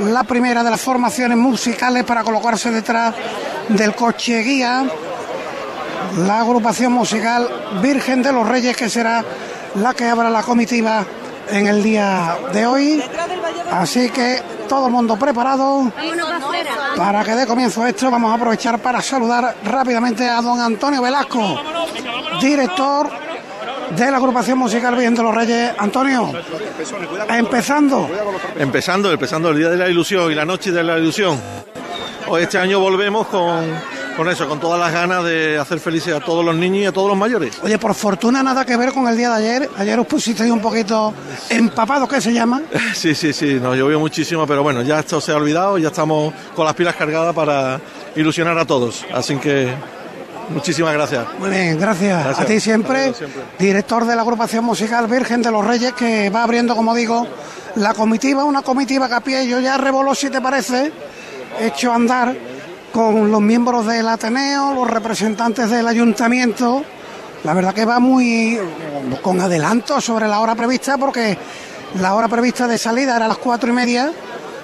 [0.00, 3.14] la primera de las formaciones musicales para colocarse detrás
[3.68, 4.84] del coche guía
[6.16, 7.48] la agrupación musical
[7.82, 9.24] Virgen de los Reyes, que será
[9.74, 11.04] la que abra la comitiva
[11.50, 13.04] en el día de hoy.
[13.70, 15.92] Así que todo el mundo preparado
[16.96, 18.10] para que dé comienzo esto.
[18.10, 21.60] Vamos a aprovechar para saludar rápidamente a don Antonio Velasco,
[22.40, 23.27] director
[23.96, 25.72] de la agrupación musical Virgen de los Reyes.
[25.78, 26.32] Antonio,
[27.28, 28.08] empezando.
[28.58, 31.40] Empezando, empezando el día de la ilusión y la noche de la ilusión.
[32.28, 33.64] Hoy este año volvemos con,
[34.16, 36.92] con eso, con todas las ganas de hacer felices a todos los niños y a
[36.92, 37.58] todos los mayores.
[37.62, 39.70] Oye, por fortuna nada que ver con el día de ayer.
[39.78, 41.14] Ayer os pusisteis un poquito
[41.48, 42.60] empapado, ¿qué se llama?
[42.94, 46.34] Sí, sí, sí, nos llovió muchísimo, pero bueno, ya esto se ha olvidado, ya estamos
[46.54, 47.80] con las pilas cargadas para
[48.16, 49.06] ilusionar a todos.
[49.14, 49.72] Así que
[50.50, 51.26] muchísimas gracias.
[51.38, 52.24] Muy bien, gracias.
[52.24, 52.44] Gracias.
[52.44, 53.12] A ti siempre,
[53.58, 57.26] director de la agrupación musical Virgen de los Reyes, que va abriendo, como digo,
[57.76, 60.92] la comitiva, una comitiva que a pie yo ya revoló, si te parece,
[61.60, 62.36] hecho andar
[62.92, 66.82] con los miembros del Ateneo, los representantes del ayuntamiento.
[67.44, 68.58] La verdad que va muy
[69.22, 71.38] con adelanto sobre la hora prevista, porque
[72.00, 74.10] la hora prevista de salida era las cuatro y media,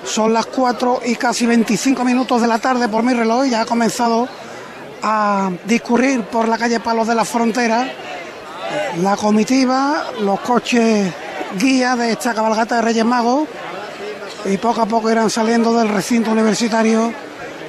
[0.04, 3.66] son las cuatro y casi 25 minutos de la tarde por mi reloj, ya ha
[3.66, 4.28] comenzado
[5.06, 7.86] a discurrir por la calle Palos de la Frontera
[9.02, 11.12] la comitiva, los coches
[11.58, 13.46] guía de esta cabalgata de Reyes Magos
[14.46, 17.12] y poco a poco irán saliendo del recinto universitario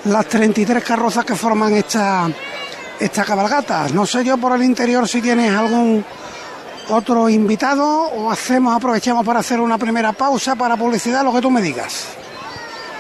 [0.06, 2.30] las 33 carrozas que forman esta,
[3.00, 3.90] esta cabalgata.
[3.90, 6.06] No sé yo por el interior si tienes algún
[6.90, 11.52] otro invitado o hacemos, aprovechamos para hacer una primera pausa para publicidad, lo que tú
[11.52, 12.06] me digas.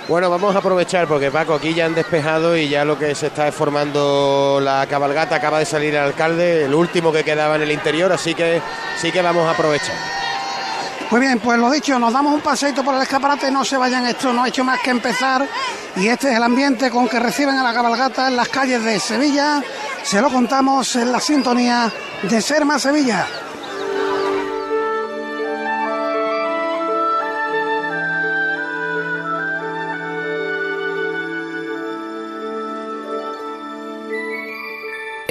[0.07, 3.27] Bueno, vamos a aprovechar porque Paco, aquí ya han despejado y ya lo que se
[3.27, 7.63] está es formando la cabalgata, acaba de salir el alcalde, el último que quedaba en
[7.63, 8.61] el interior, así que
[9.01, 9.95] sí que vamos a aprovechar.
[11.09, 14.05] Muy bien, pues lo dicho, nos damos un paseito por el escaparate, no se vayan,
[14.05, 15.47] esto no ha hecho más que empezar
[15.95, 18.99] y este es el ambiente con que reciben a la cabalgata en las calles de
[18.99, 19.63] Sevilla,
[20.03, 21.91] se lo contamos en la sintonía
[22.21, 23.25] de Serma Sevilla.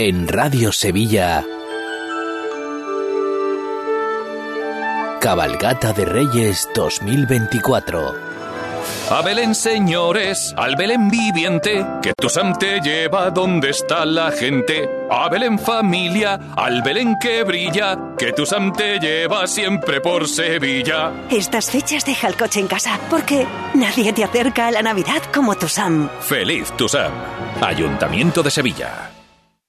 [0.07, 1.43] En Radio Sevilla.
[5.19, 8.14] Cabalgata de Reyes 2024.
[9.11, 14.90] A Belén, señores, al Belén viviente, que tu Sam te lleva donde está la gente.
[15.11, 21.12] A Belén, familia, al Belén que brilla, que tu Sam te lleva siempre por Sevilla.
[21.31, 25.55] Estas fechas deja el coche en casa, porque nadie te acerca a la Navidad como
[25.55, 26.11] tu Sam.
[26.21, 27.12] Feliz tu Sam.
[27.62, 29.13] Ayuntamiento de Sevilla.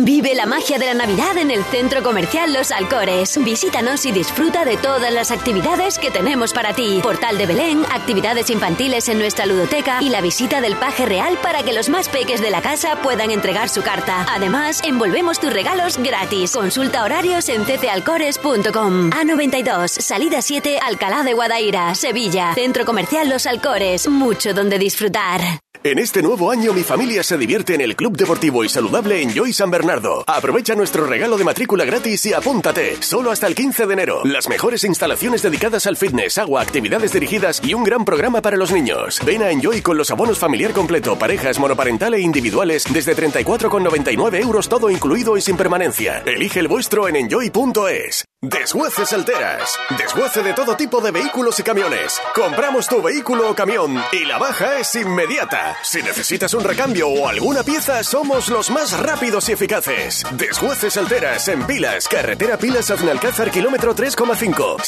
[0.00, 3.38] Vive la magia de la Navidad en el Centro Comercial Los Alcores.
[3.44, 7.00] Visítanos y disfruta de todas las actividades que tenemos para ti.
[7.02, 11.62] Portal de Belén, actividades infantiles en nuestra ludoteca y la visita del paje real para
[11.62, 14.26] que los más peques de la casa puedan entregar su carta.
[14.30, 16.52] Además, envolvemos tus regalos gratis.
[16.52, 19.10] Consulta horarios en ccalcores.com.
[19.10, 22.54] A92, salida 7, Alcalá de Guadaira, Sevilla.
[22.54, 24.08] Centro Comercial Los Alcores.
[24.08, 25.61] Mucho donde disfrutar.
[25.84, 29.52] En este nuevo año mi familia se divierte en el Club Deportivo y Saludable Enjoy
[29.52, 30.22] San Bernardo.
[30.28, 33.02] Aprovecha nuestro regalo de matrícula gratis y apúntate.
[33.02, 34.20] Solo hasta el 15 de enero.
[34.22, 38.70] Las mejores instalaciones dedicadas al fitness, agua, actividades dirigidas y un gran programa para los
[38.70, 39.18] niños.
[39.26, 44.68] Ven a Enjoy con los abonos familiar completo, parejas, monoparental e individuales desde 34,99 euros
[44.68, 46.22] todo incluido y sin permanencia.
[46.24, 48.31] Elige el vuestro en enjoy.es.
[48.44, 49.78] Desguaces Alteras.
[49.96, 52.20] Desguace de todo tipo de vehículos y camiones.
[52.34, 55.76] Compramos tu vehículo o camión y la baja es inmediata.
[55.84, 60.24] Si necesitas un recambio o alguna pieza, somos los más rápidos y eficaces.
[60.32, 64.78] Desguaces Alteras en Pilas, carretera Pilas Aznalcázar, kilómetro 3,5.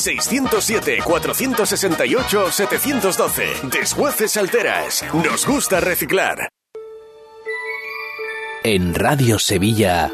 [1.04, 3.70] 607-468-712.
[3.70, 5.04] Desguaces Alteras.
[5.14, 6.48] Nos gusta reciclar.
[8.64, 10.10] En Radio Sevilla.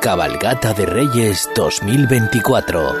[0.00, 2.94] Cabalgata de Reyes 2024.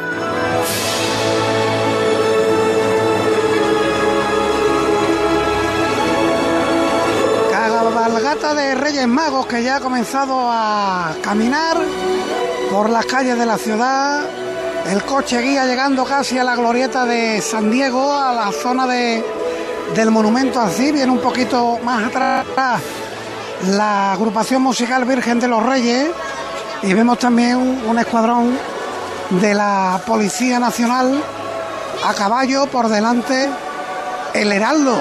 [7.50, 11.76] Cabalgata de Reyes Magos que ya ha comenzado a caminar
[12.70, 14.22] por las calles de la ciudad.
[14.86, 19.24] El coche guía llegando casi a la glorieta de San Diego, a la zona de,
[19.94, 22.44] del monumento Cid, viene un poquito más atrás
[23.66, 26.08] la agrupación musical Virgen de los Reyes
[26.82, 28.56] y vemos también un, escuadrón
[29.30, 31.22] de la Policía Nacional
[32.04, 33.48] a caballo por delante
[34.34, 34.96] el Heraldo.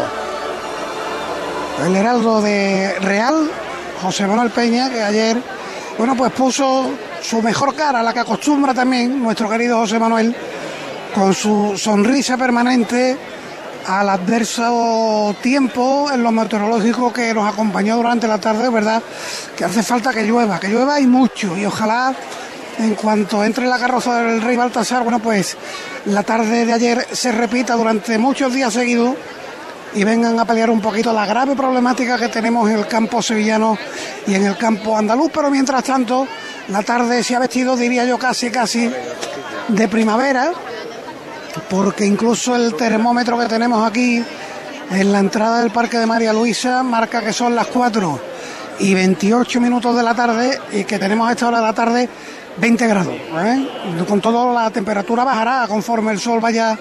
[1.86, 3.50] El Heraldo de Real,
[4.02, 5.38] José Manuel Peña, que ayer,
[5.98, 6.90] bueno, pues puso
[7.22, 10.36] su mejor cara, la que acostumbra también nuestro querido José Manuel,
[11.14, 13.18] con su sonrisa permanente
[13.88, 19.02] al adverso tiempo en lo meteorológico que nos acompañó durante la tarde, ¿verdad?
[19.56, 22.14] Que hace falta que llueva, que llueva y mucho, y ojalá
[22.80, 25.58] en cuanto entre la carroza del rey Baltasar, bueno, pues
[26.06, 29.16] la tarde de ayer se repita durante muchos días seguidos
[29.96, 33.78] y vengan a pelear un poquito la grave problemática que tenemos en el campo sevillano
[34.28, 36.28] y en el campo andaluz, pero mientras tanto
[36.68, 38.92] la tarde se ha vestido, diría yo, casi, casi
[39.70, 40.52] de primavera,
[41.70, 44.24] porque incluso el termómetro que tenemos aquí
[44.92, 48.20] en la entrada del Parque de María Luisa marca que son las 4
[48.80, 52.10] y 28 minutos de la tarde y que tenemos a esta hora de la tarde
[52.58, 53.14] 20 grados.
[53.16, 53.68] ¿eh?
[54.08, 56.78] Con todo la temperatura bajará conforme el sol vaya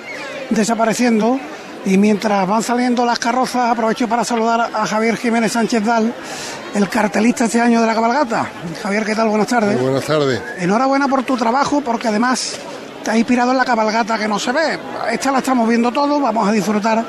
[0.51, 1.39] desapareciendo.
[1.85, 6.13] Y mientras van saliendo las carrozas, aprovecho para saludar a Javier Jiménez Sánchez Dal,
[6.75, 8.51] el cartelista este año de la cabalgata.
[8.83, 9.29] Javier, ¿qué tal?
[9.29, 9.81] Buenas tardes.
[9.81, 10.43] buenas tardes.
[10.59, 12.59] Enhorabuena por tu trabajo, porque además
[13.09, 14.79] has inspirado en la cabalgata que no se ve.
[15.11, 17.05] Esta la estamos viendo todo, vamos a disfrutar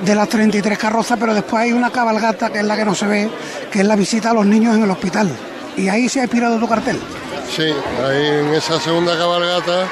[0.00, 3.06] de las 33 carrozas, pero después hay una cabalgata que es la que no se
[3.06, 3.30] ve,
[3.70, 5.30] que es la visita a los niños en el hospital.
[5.76, 7.00] Y ahí se ha inspirado tu cartel.
[7.54, 7.74] Sí,
[8.06, 9.86] ahí en esa segunda cabalgata,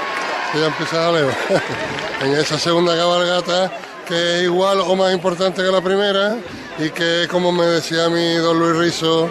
[0.55, 1.35] ya empieza a leer,
[2.23, 3.71] en esa segunda cabalgata,
[4.07, 6.37] que es igual o más importante que la primera,
[6.79, 9.31] y que como me decía mi don Luis Rizo,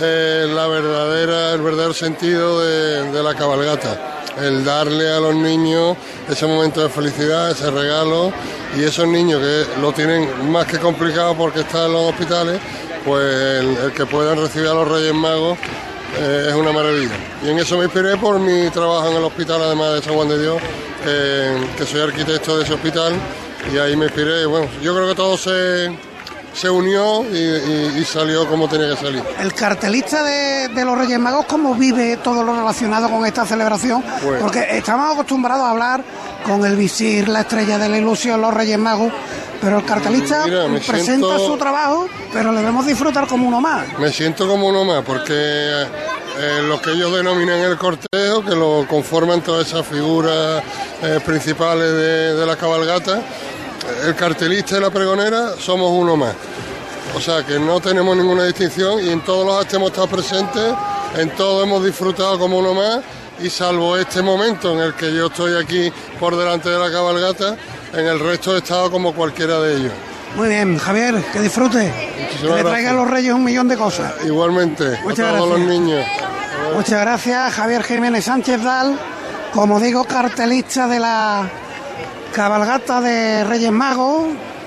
[0.00, 5.96] eh, la verdadera, el verdadero sentido de, la cabalgata el darle a los niños
[6.28, 8.32] ese momento de felicidad, ese regalo
[8.76, 12.60] y esos niños que lo tienen más que complicado porque están en los hospitales,
[13.04, 13.24] pues
[13.60, 15.56] el, que puedan recibir a los Reyes Magos
[16.18, 17.14] eh, es una maravilla.
[17.44, 20.28] Y en eso me inspiré por mi trabajo en el hospital, además de San Juan
[20.28, 20.60] de Dios,
[21.78, 23.12] que soy arquitecto de ese hospital
[23.72, 24.46] y ahí me inspiré.
[24.46, 25.92] Bueno, yo creo que todo se,
[26.54, 29.22] se unió y, y- y salió como tenía que salir.
[29.40, 34.02] El cartelista de, de los Reyes Magos, ¿cómo vive todo lo relacionado con esta celebración?
[34.22, 36.02] Pues- Porque estamos acostumbrados a hablar
[36.46, 39.12] con el visir, la estrella de la ilusión, los Reyes Magos,
[39.60, 43.86] pero el cartelista Mira, presenta siento- su trabajo, pero le debemos disfrutar como uno más.
[43.98, 48.86] Me siento como uno más, porque eh, lo que ellos denominan el cortejo, que lo
[48.88, 50.62] conforman todas esas figuras
[51.02, 53.20] eh, principales de, de la cabalgata,
[54.06, 56.34] el cartelista y la pregonera somos uno más.
[57.14, 60.74] O sea que no tenemos ninguna distinción y en todos los actos hemos estado presentes,
[61.16, 63.00] en todo hemos disfrutado como uno más
[63.40, 67.56] y salvo este momento en el que yo estoy aquí por delante de la cabalgata,
[67.92, 69.92] en el resto he estado como cualquiera de ellos.
[70.36, 71.92] Muy bien, Javier, que disfrute.
[72.40, 74.12] Que le traigan los Reyes un millón de cosas.
[74.24, 75.68] Igualmente, Muchas a todos gracias.
[75.68, 76.04] los niños.
[76.74, 78.98] Muchas gracias, Javier Jiménez Sánchez Dal,
[79.52, 81.48] como digo, cartelista de la
[82.34, 84.26] cabalgata de Reyes Magos,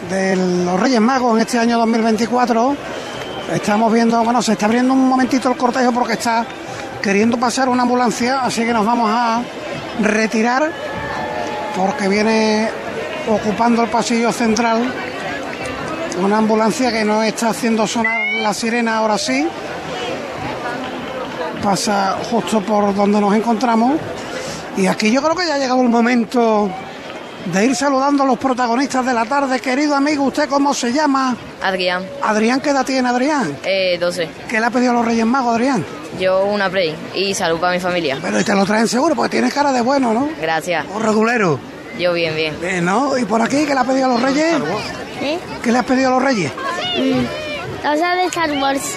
[0.10, 2.76] de los Reyes Magos en este año 2024.
[3.54, 6.46] Estamos viendo, bueno, se está abriendo un momentito el cortejo porque está
[7.02, 9.42] queriendo pasar una ambulancia, así que nos vamos a
[10.02, 10.72] retirar
[11.76, 12.70] porque viene
[13.30, 14.90] ocupando el pasillo central
[16.24, 19.46] una ambulancia que no está haciendo sonar la sirena ahora sí
[21.62, 24.00] pasa justo por donde nos encontramos.
[24.78, 26.70] Y aquí yo creo que ya ha llegado el momento
[27.54, 29.60] de ir saludando a los protagonistas de la tarde.
[29.60, 31.36] Querido amigo, ¿usted cómo se llama?
[31.62, 33.58] Adrián, Adrián, ¿qué edad tiene Adrián?
[33.64, 34.28] eh, 12.
[34.50, 35.86] ¿Qué le ha pedido a los Reyes Magos, Adrián?
[36.20, 38.18] Yo una Play y salud para mi familia.
[38.22, 40.30] Pero y te lo traen seguro, porque tienes cara de bueno, ¿no?
[40.42, 40.86] Gracias.
[40.94, 41.60] O regulero.
[42.00, 42.56] Yo bien, bien.
[42.62, 43.18] Bien, ¿no?
[43.18, 44.56] ¿Y por aquí qué le ha pedido a los Reyes?
[45.22, 45.40] ¿Eh?
[45.64, 46.52] ¿Qué le has pedido a los Reyes?
[47.84, 48.96] Cosa de Star Wars.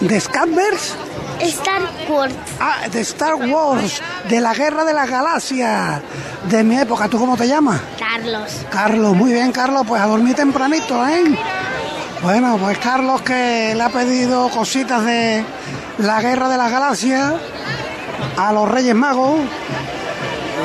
[0.00, 0.94] ¿De Scatbers?
[1.40, 2.34] Star Wars.
[2.60, 6.00] Ah, de Star Wars, de la Guerra de las Galaxias,
[6.48, 7.08] de mi época.
[7.08, 7.80] ¿Tú cómo te llamas?
[7.98, 8.52] Carlos.
[8.70, 11.38] Carlos, muy bien, Carlos, pues a dormir tempranito, ¿eh?
[12.22, 15.44] Bueno, pues Carlos que le ha pedido cositas de
[15.98, 17.34] la Guerra de las Galaxias
[18.36, 19.40] a los Reyes Magos.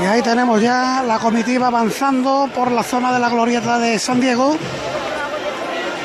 [0.02, 4.20] Y ahí tenemos ya la comitiva avanzando por la zona de la glorieta de San
[4.20, 4.58] Diego.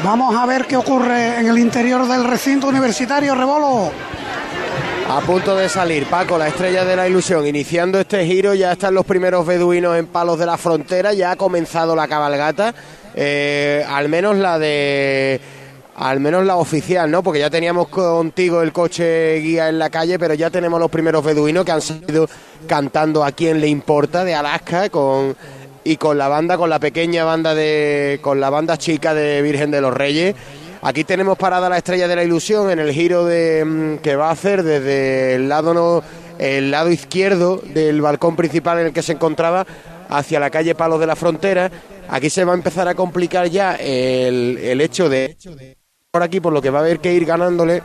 [0.04, 3.90] Vamos a ver qué ocurre en el interior del recinto universitario, Rebolo.
[5.10, 7.46] A punto de salir, Paco, la estrella de la ilusión.
[7.46, 11.36] Iniciando este giro, ya están los primeros beduinos en palos de la frontera, ya ha
[11.36, 12.74] comenzado la cabalgata,
[13.14, 15.40] eh, al menos la de.
[15.96, 17.22] Al menos la oficial, ¿no?
[17.22, 21.24] Porque ya teníamos contigo el coche guía en la calle, pero ya tenemos los primeros
[21.24, 22.28] beduinos que han salido
[22.68, 25.34] cantando a quien le importa de Alaska con
[25.84, 29.70] y con la banda, con la pequeña banda de, con la banda chica de Virgen
[29.70, 30.36] de los Reyes.
[30.82, 34.28] Aquí tenemos parada la estrella de la ilusión en el giro de, mm, que va
[34.28, 36.02] a hacer desde el lado, no,
[36.38, 39.66] el lado izquierdo del balcón principal en el que se encontraba
[40.08, 41.70] hacia la calle Palos de la Frontera.
[42.08, 45.36] Aquí se va a empezar a complicar ya el, el hecho de
[46.10, 47.82] por aquí, por lo que va a haber que ir ganándole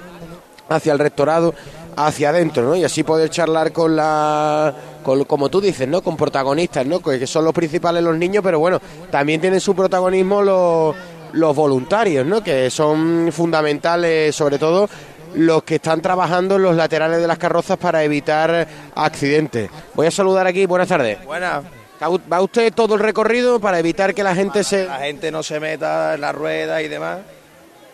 [0.69, 1.53] hacia el rectorado,
[1.97, 2.75] hacia adentro, ¿no?
[2.75, 6.01] Y así poder charlar con la, con, como tú dices, ¿no?
[6.01, 7.01] Con protagonistas, ¿no?
[7.01, 8.79] Que que son los principales los niños, pero bueno,
[9.11, 10.95] también tienen su protagonismo los,
[11.33, 12.43] los voluntarios, ¿no?
[12.43, 14.89] Que son fundamentales, sobre todo
[15.35, 19.69] los que están trabajando en los laterales de las carrozas para evitar accidentes.
[19.95, 21.23] Voy a saludar aquí, buenas tardes.
[21.25, 21.63] Buenas.
[22.01, 24.85] ¿Va usted todo el recorrido para evitar que la gente se...
[24.85, 27.19] La gente no se meta en las ruedas y demás,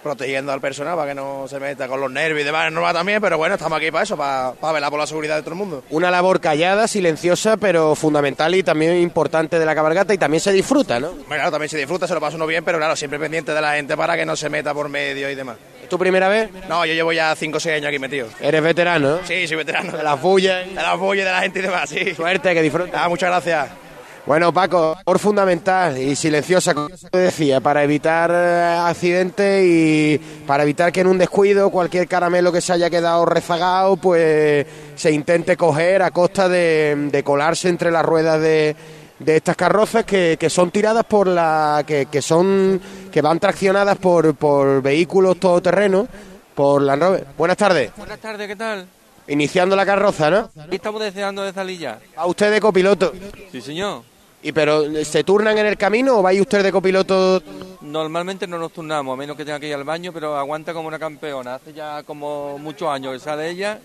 [0.04, 3.22] protegiendo al personal para que no se meta con los nervios y demás, normal también,
[3.22, 5.58] pero bueno, estamos aquí para eso, para, para velar por la seguridad de todo el
[5.58, 5.84] mundo.
[5.90, 10.52] Una labor callada, silenciosa, pero fundamental y también importante de la cabalgata y también se
[10.52, 11.12] disfruta, ¿no?
[11.28, 13.74] Claro, también se disfruta, se lo pasa uno bien, pero claro, siempre pendiente de la
[13.74, 15.58] gente para que no se meta por medio y demás.
[15.84, 16.50] ¿Es tu primera vez?
[16.68, 18.28] No, yo llevo ya 5 o 6 años aquí metido.
[18.40, 19.26] Eres veterano, ¿no?
[19.26, 19.98] Sí, soy veterano.
[19.98, 20.68] De las bullas.
[20.68, 22.14] De las bullas de la gente y demás, sí.
[22.16, 23.04] Suerte, que disfruta.
[23.04, 23.89] Ah, muchas gracias.
[24.30, 30.62] Bueno, Paco, por fundamental y silenciosa, como te decía, para evitar eh, accidentes y para
[30.62, 35.58] evitar que en un descuido cualquier caramelo que se haya quedado rezagado, pues se intente
[35.58, 38.76] coger a costa de, de colarse entre las ruedas de,
[39.18, 41.84] de estas carrozas que, que son tiradas por la.
[41.88, 42.80] que, que son.
[43.12, 46.08] que van traccionadas por, por vehículos todoterrenos,
[46.54, 47.26] por la Rover.
[47.36, 47.94] Buenas tardes.
[47.98, 48.86] Buenas tardes, ¿qué tal?
[49.28, 50.52] Iniciando la carroza, ¿no?
[50.70, 52.00] Estamos deseando de salir ya.
[52.16, 53.12] ¿A usted de copiloto?
[53.52, 54.04] Sí, señor.
[54.42, 57.44] ¿Y pero se turnan en el camino o vais usted de copiloto?
[57.82, 60.88] Normalmente no nos turnamos, a menos que tenga que ir al baño, pero aguanta como
[60.88, 61.56] una campeona.
[61.56, 63.80] Hace ya como muchos años que sale ella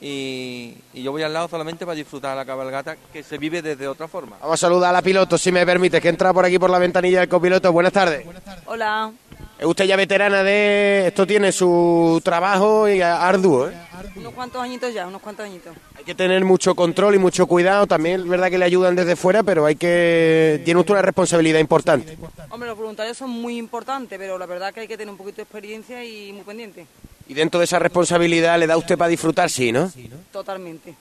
[0.00, 3.86] y, y yo voy al lado solamente para disfrutar la cabalgata que se vive desde
[3.86, 4.36] otra forma.
[4.40, 6.78] Vamos a saludar a la piloto, si me permite, que entra por aquí por la
[6.78, 7.72] ventanilla del copiloto.
[7.72, 8.26] Buenas tardes.
[8.66, 9.12] Hola.
[9.62, 11.04] ¿Es usted ya veterana de...
[11.06, 13.72] Esto tiene su trabajo y arduo, ¿eh?
[14.16, 15.72] Unos cuantos añitos ya, unos cuantos añitos.
[15.96, 17.86] Hay que tener mucho control y mucho cuidado.
[17.86, 21.60] También es verdad que le ayudan desde fuera, pero hay que tiene usted una responsabilidad
[21.60, 22.18] importante.
[22.50, 25.36] Hombre, los voluntarios son muy importantes, pero la verdad que hay que tener un poquito
[25.36, 26.84] de experiencia y muy pendiente.
[27.28, 29.92] Y dentro de esa responsabilidad le da usted para disfrutar, sí, ¿no?
[30.32, 30.92] Totalmente.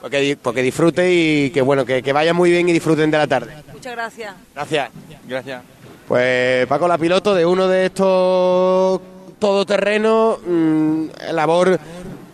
[0.00, 3.28] Porque, porque disfrute y que bueno, que, que vaya muy bien y disfruten de la
[3.28, 3.54] tarde.
[3.72, 4.34] Muchas gracias.
[4.52, 4.90] Gracias.
[5.28, 5.62] Gracias.
[6.10, 9.00] Pues Paco, la piloto de uno de estos
[9.38, 11.78] todoterrenos, mm, labor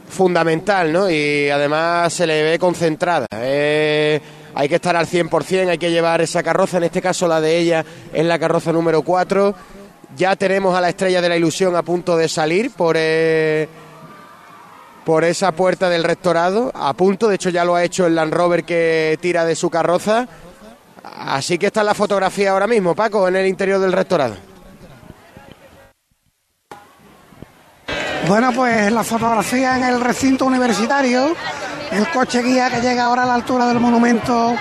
[0.09, 1.11] fundamental, ¿no?
[1.11, 3.27] Y además se le ve concentrada.
[3.33, 4.18] Eh,
[4.55, 7.59] hay que estar al 100%, hay que llevar esa carroza, en este caso la de
[7.59, 9.55] ella es la carroza número 4.
[10.16, 13.68] Ya tenemos a la estrella de la ilusión a punto de salir por, eh,
[15.05, 18.33] por esa puerta del rectorado, a punto, de hecho ya lo ha hecho el Land
[18.33, 20.27] Rover que tira de su carroza.
[21.14, 24.36] Así que está la fotografía ahora mismo, Paco, en el interior del rectorado.
[28.28, 31.36] Bueno, pues la fotografía en el recinto universitario,
[31.92, 34.57] el coche guía que llega ahora a la altura del monumento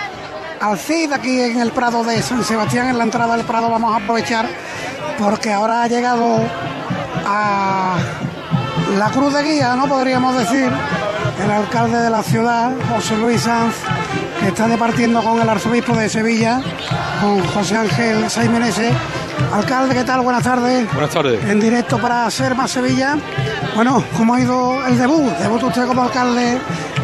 [0.61, 3.93] al CID, aquí en el Prado de San Sebastián, en la entrada del Prado vamos
[3.93, 4.47] a aprovechar
[5.17, 6.43] porque ahora ha llegado
[7.25, 7.97] a
[8.97, 9.87] la cruz de guía, ¿no?
[9.87, 10.71] Podríamos decir,
[11.43, 13.75] el alcalde de la ciudad, José Luis Sanz,
[14.39, 16.61] que está departiendo con el arzobispo de Sevilla,
[17.21, 18.91] con José Ángel Saimenese.
[19.53, 20.21] Alcalde, ¿qué tal?
[20.21, 20.91] Buenas tardes.
[20.93, 21.43] Buenas tardes.
[21.45, 23.17] En directo para Ser Más Sevilla.
[23.75, 25.31] Bueno, ¿cómo ha ido el debut?
[25.38, 26.57] ¿Debuta usted como alcalde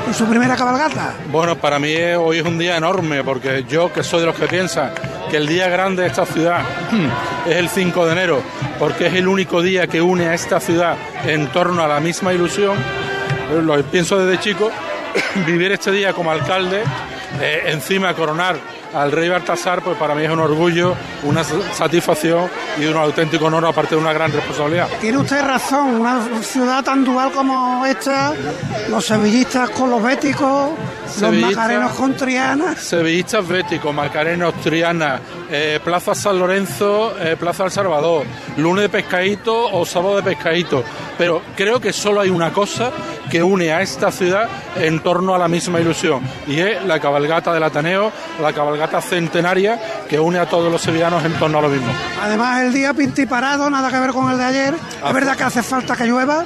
[0.07, 1.13] en su primera cabalgata?
[1.31, 4.47] Bueno, para mí hoy es un día enorme porque yo, que soy de los que
[4.47, 4.91] piensan
[5.29, 6.61] que el día grande de esta ciudad
[7.47, 8.43] es el 5 de enero,
[8.77, 12.33] porque es el único día que une a esta ciudad en torno a la misma
[12.33, 12.75] ilusión,
[13.63, 14.71] lo pienso desde chico,
[15.45, 16.83] vivir este día como alcalde,
[17.39, 18.57] eh, encima coronar
[18.93, 23.65] al rey Baltasar, pues para mí es un orgullo, una satisfacción y un auténtico honor,
[23.65, 24.87] aparte de una gran responsabilidad.
[24.99, 28.33] Tiene usted razón, una ciudad tan dual como esta,
[28.89, 30.71] los sevillistas con los béticos,
[31.19, 32.75] los macarenos con Triana.
[32.75, 35.19] Sevillistas Béticos, Macarenos, Triana,
[35.49, 38.25] eh, Plaza San Lorenzo, eh, Plaza El Salvador,
[38.57, 40.83] lunes de pescadito o sábado de pescadito.
[41.17, 42.91] Pero creo que solo hay una cosa
[43.29, 47.53] que une a esta ciudad en torno a la misma ilusión y es la cabalgata
[47.53, 48.11] del Ateneo,
[48.41, 49.79] la cabalgata centenaria
[50.09, 51.91] que une a todos los sevillanos en torno a lo mismo.
[52.21, 54.73] Además, el día pintiparado, nada que ver con el de ayer.
[55.05, 56.45] Es verdad que hace falta que llueva,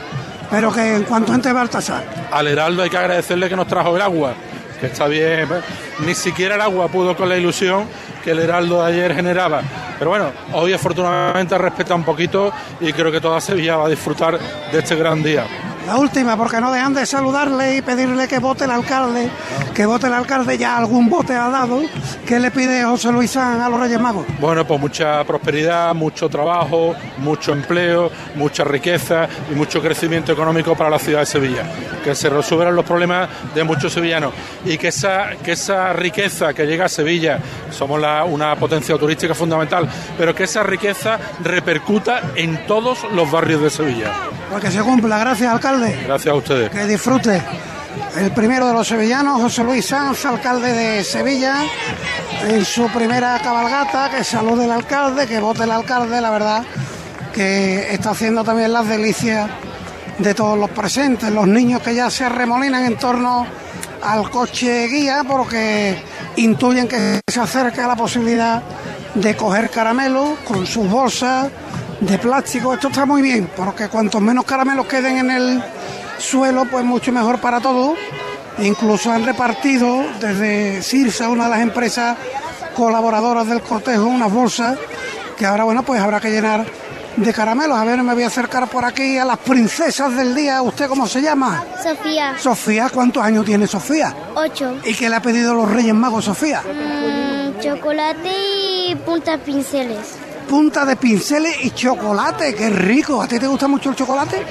[0.50, 2.04] pero que en cuanto entre Baltasar.
[2.32, 4.34] Al Heraldo hay que agradecerle que nos trajo el agua,
[4.80, 5.42] que está bien.
[5.42, 5.62] ¿eh?
[6.06, 7.86] Ni siquiera el agua pudo con la ilusión
[8.24, 9.62] que el Heraldo de ayer generaba.
[9.98, 14.40] Pero bueno, hoy afortunadamente respeta un poquito y creo que toda Sevilla va a disfrutar
[14.72, 15.46] de este gran día.
[15.86, 19.30] La última, porque no dejan de saludarle y pedirle que vote el alcalde,
[19.76, 21.82] que vote el alcalde, ya algún vote ha dado.
[22.26, 24.26] ¿Qué le pide José Luis San a los Reyes Magos?
[24.40, 30.90] Bueno, pues mucha prosperidad, mucho trabajo, mucho empleo, mucha riqueza y mucho crecimiento económico para
[30.90, 31.64] la ciudad de Sevilla.
[32.04, 34.34] Que se resuelvan los problemas de muchos sevillanos
[34.66, 39.88] y que esa, que esa riqueza que llega a Sevilla, somos una potencia turística fundamental,
[40.18, 44.12] pero que esa riqueza repercuta en todos los barrios de Sevilla.
[44.52, 45.18] Porque se cumpla.
[45.20, 46.04] Gracias, alcalde.
[46.06, 46.70] Gracias a ustedes.
[46.70, 47.42] Que disfrute.
[48.18, 51.64] El primero de los sevillanos, José Luis Sanz, alcalde de Sevilla,
[52.48, 56.64] en su primera cabalgata, que salude el alcalde, que vote el alcalde, la verdad,
[57.34, 59.50] que está haciendo también las delicias
[60.18, 63.46] de todos los presentes, los niños que ya se arremolinan en torno
[64.02, 66.02] al coche guía porque
[66.38, 68.62] intuyen que se acerca la posibilidad
[69.14, 71.50] de coger caramelo con sus bolsas
[72.00, 72.74] de plástico.
[72.74, 75.64] Esto está muy bien, porque cuantos menos caramelos queden en el
[76.18, 77.98] suelo, pues mucho mejor para todos.
[78.60, 82.18] Incluso han repartido desde Cirsa, una de las empresas
[82.76, 84.78] colaboradoras del cortejo, unas bolsas
[85.38, 86.66] que ahora, bueno, pues habrá que llenar
[87.18, 87.78] de caramelos.
[87.78, 90.62] A ver, me voy a acercar por aquí a las princesas del día.
[90.62, 91.64] ¿Usted cómo se llama?
[91.84, 94.16] Sofía, Sofía, ¿cuántos años tiene Sofía?
[94.36, 94.80] 8.
[94.86, 96.62] ¿Y qué le ha pedido los Reyes Magos, Sofía?
[97.62, 100.18] chocolate y puntas pinceles.
[100.50, 103.22] Punta de pinceles y chocolate, qué rico.
[103.22, 104.46] ¿A ti te gusta mucho el chocolate?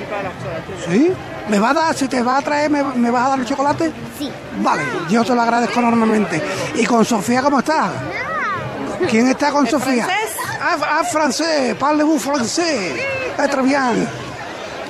[0.88, 1.12] ¿Sí?
[1.48, 3.46] ¿Me va a dar, si te va a traer, me, me vas a dar el
[3.46, 3.92] chocolate?
[4.18, 4.30] Sí.
[4.60, 6.42] Vale, yo te lo agradezco enormemente.
[6.74, 7.92] ¿Y con Sofía cómo está?
[9.08, 10.08] ¿Quién está con Sofía?
[10.60, 12.64] Ah, ah, francés, parlez-vous francés.
[13.38, 14.08] Eh, très bien.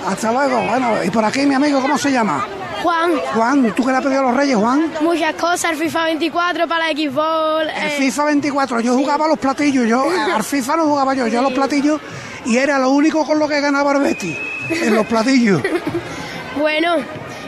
[0.06, 0.62] Hasta luego.
[0.62, 2.46] Bueno, y por aquí mi amigo, ¿cómo se llama?
[2.84, 3.12] Juan.
[3.34, 4.92] Juan, ¿tú qué le has pedido a los reyes, Juan?
[5.00, 7.62] Muchas cosas, el FIFA 24 para Xbox.
[7.62, 10.04] El eh, FIFA 24, yo jugaba a los platillos, yo
[10.34, 11.98] al FIFA no jugaba yo, yo a los platillos
[12.44, 14.36] y era lo único con lo que ganaba el Betis,
[14.68, 15.62] en los platillos.
[16.58, 16.96] Bueno,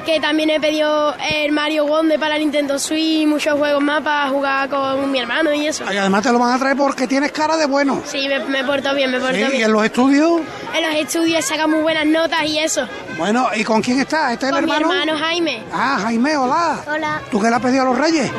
[0.07, 4.69] que también he pedido el Mario Wonder para Nintendo Switch, muchos juegos más para jugar
[4.71, 5.85] con mi hermano y eso.
[5.93, 8.01] Y además te lo van a traer porque tienes cara de bueno.
[8.07, 9.57] Sí, me, me porto bien, me porto Sí, bien.
[9.57, 10.41] y en los estudios,
[10.75, 12.87] En los estudios saca muy buenas notas y eso.
[13.19, 14.33] bueno, ¿y con quién estás?
[14.33, 14.93] ¿Este es el Con mi hermano?
[15.03, 15.63] hermano Jaime.
[15.73, 16.79] Ah, Jaime, hola.
[16.87, 17.21] Hola.
[17.31, 18.31] ¿Tú qué le has pedido a los reyes?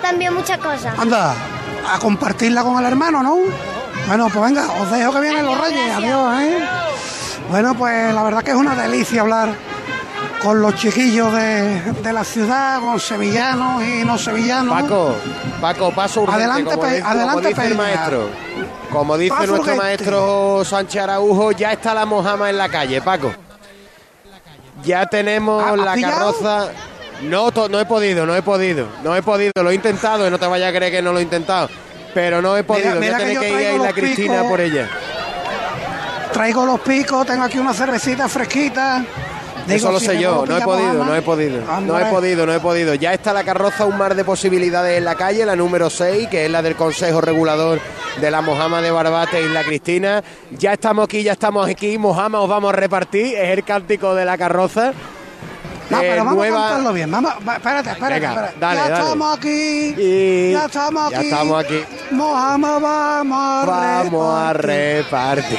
[0.00, 0.96] También muchas cosas.
[0.98, 1.34] Anda,
[1.92, 3.36] a compartirla con el hermano, ¿no?
[4.06, 5.92] Bueno, pues venga, os dejo que vienen los reyes.
[5.96, 6.58] Adiós, ¿eh?
[7.50, 9.48] Bueno, pues la verdad que es una delicia hablar
[10.42, 14.80] con los chiquillos de, de la ciudad, con sevillanos y no sevillanos.
[14.82, 15.14] Paco,
[15.60, 16.44] Paco, paso urgente.
[16.44, 17.82] Adelante, como como adelante, dice el Peña.
[17.82, 18.30] maestro.
[18.92, 19.82] Como dice Paso nuestro urgente.
[19.82, 23.32] maestro Sánchez Araujo, ya está la mojama en la calle, Paco.
[24.84, 26.14] Ya tenemos ¿Ha- has la pillado?
[26.34, 26.68] carroza.
[27.22, 29.52] No, to- no he podido, no he podido, no he podido.
[29.56, 31.68] Lo he intentado y no te vayas a creer que no lo he intentado.
[32.14, 32.94] Pero no he podido.
[32.96, 34.88] mira Voy a que ir a los Cristina por ella.
[36.32, 39.02] Traigo los picos, tengo aquí una cervecita fresquita.
[39.66, 42.46] Digo, Eso lo si sé yo, no he podido, no he podido, no he podido,
[42.46, 42.94] no he podido.
[42.94, 46.44] Ya está la carroza, un mar de posibilidades en la calle, la número 6, que
[46.46, 47.80] es la del Consejo Regulador
[48.20, 50.22] de la Mojama de Barbate Isla Cristina.
[50.52, 54.24] Ya estamos aquí, ya estamos aquí, Mojama os vamos a repartir, es el cántico de
[54.24, 54.92] la carroza.
[55.88, 57.10] No, Eh, pero vamos nueva- a cantarlo bien.
[57.12, 58.58] Vamos, va, espérate, espérate, Venga, espérate.
[58.58, 58.94] dale, ya dale.
[59.04, 59.94] estamos aquí.
[59.98, 61.26] Y ya estamos ya aquí.
[61.28, 61.84] estamos aquí.
[62.10, 65.58] Mojama, vamos a Vamos a repartir.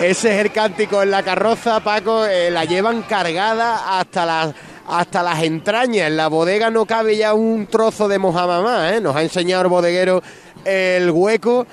[0.00, 2.26] Ese es el cántico en la carroza, Paco.
[2.26, 4.54] eh, la llevan cargada hasta las
[4.86, 6.08] hasta las entrañas.
[6.08, 8.92] En la bodega no cabe ya un trozo de mojama más.
[8.92, 9.00] ¿eh?
[9.00, 10.22] Nos ha enseñado el bodeguero
[10.64, 11.66] el hueco.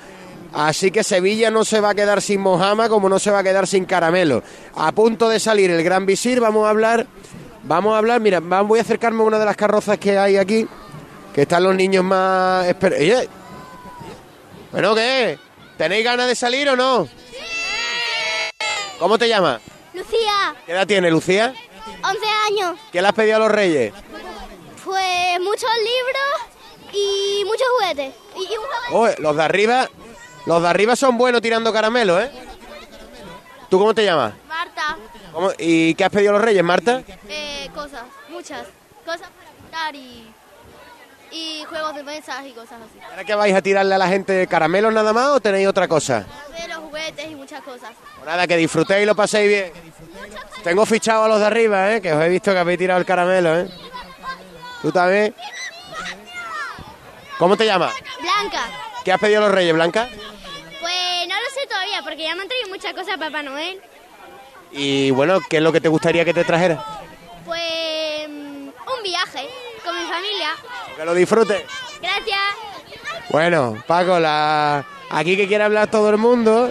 [0.52, 3.42] Así que Sevilla no se va a quedar sin mojama como no se va a
[3.42, 4.42] quedar sin caramelo.
[4.76, 7.06] A punto de salir el Gran Visir, vamos a hablar.
[7.64, 10.66] Vamos a hablar, mira, voy a acercarme a una de las carrozas que hay aquí.
[11.34, 12.66] Que están los niños más.
[14.70, 15.38] bueno, ¿qué?
[15.78, 17.08] ¿Tenéis ganas de salir o no?
[19.02, 19.60] ¿Cómo te llamas?
[19.94, 21.52] Lucía, ¿Qué edad tiene Lucía?
[22.04, 22.78] 11 años.
[22.92, 23.92] ¿Qué le has pedido a los reyes?
[24.84, 28.14] Pues muchos libros y muchos juguetes.
[28.36, 28.64] Y, y un
[28.96, 29.20] juguete.
[29.20, 29.88] Los de arriba,
[30.46, 32.30] los de arriba son buenos tirando caramelo, ¿eh?
[33.68, 34.34] ¿Tú cómo te llamas?
[34.46, 34.96] Marta,
[35.32, 37.02] ¿Cómo- ¿Y qué has pedido a los reyes, Marta?
[37.28, 38.68] eh, cosas, muchas.
[39.04, 40.32] Cosas para pintar y,
[41.32, 42.98] y juegos de mesas y cosas así.
[43.10, 46.26] ¿Ahora que vais a tirarle a la gente caramelos nada más o tenéis otra cosa?
[46.60, 47.90] De los juguetes y muchas cosas.
[48.16, 49.72] Pues nada, que disfrutéis y lo paséis bien.
[50.62, 52.00] Tengo fichado a los de arriba, ¿eh?
[52.00, 53.68] Que os he visto que habéis tirado el caramelo, ¿eh?
[54.82, 55.34] ¿Tú también?
[57.38, 57.92] ¿Cómo te llamas?
[58.20, 58.68] Blanca,
[59.04, 60.08] ¿Qué has pedido a los reyes, Blanca?
[60.80, 63.80] pues no lo sé todavía porque ya me han traído muchas cosas a Papá Noel.
[64.70, 66.84] Y bueno, ¿qué es lo que te gustaría que te trajera?
[67.44, 69.48] Pues mm, un viaje
[69.84, 70.48] con mi familia.
[70.96, 71.62] Que lo disfrutes.
[72.00, 72.38] Gracias.
[73.30, 74.84] Bueno, Paco, la...
[75.10, 76.70] aquí que quiere hablar todo el mundo.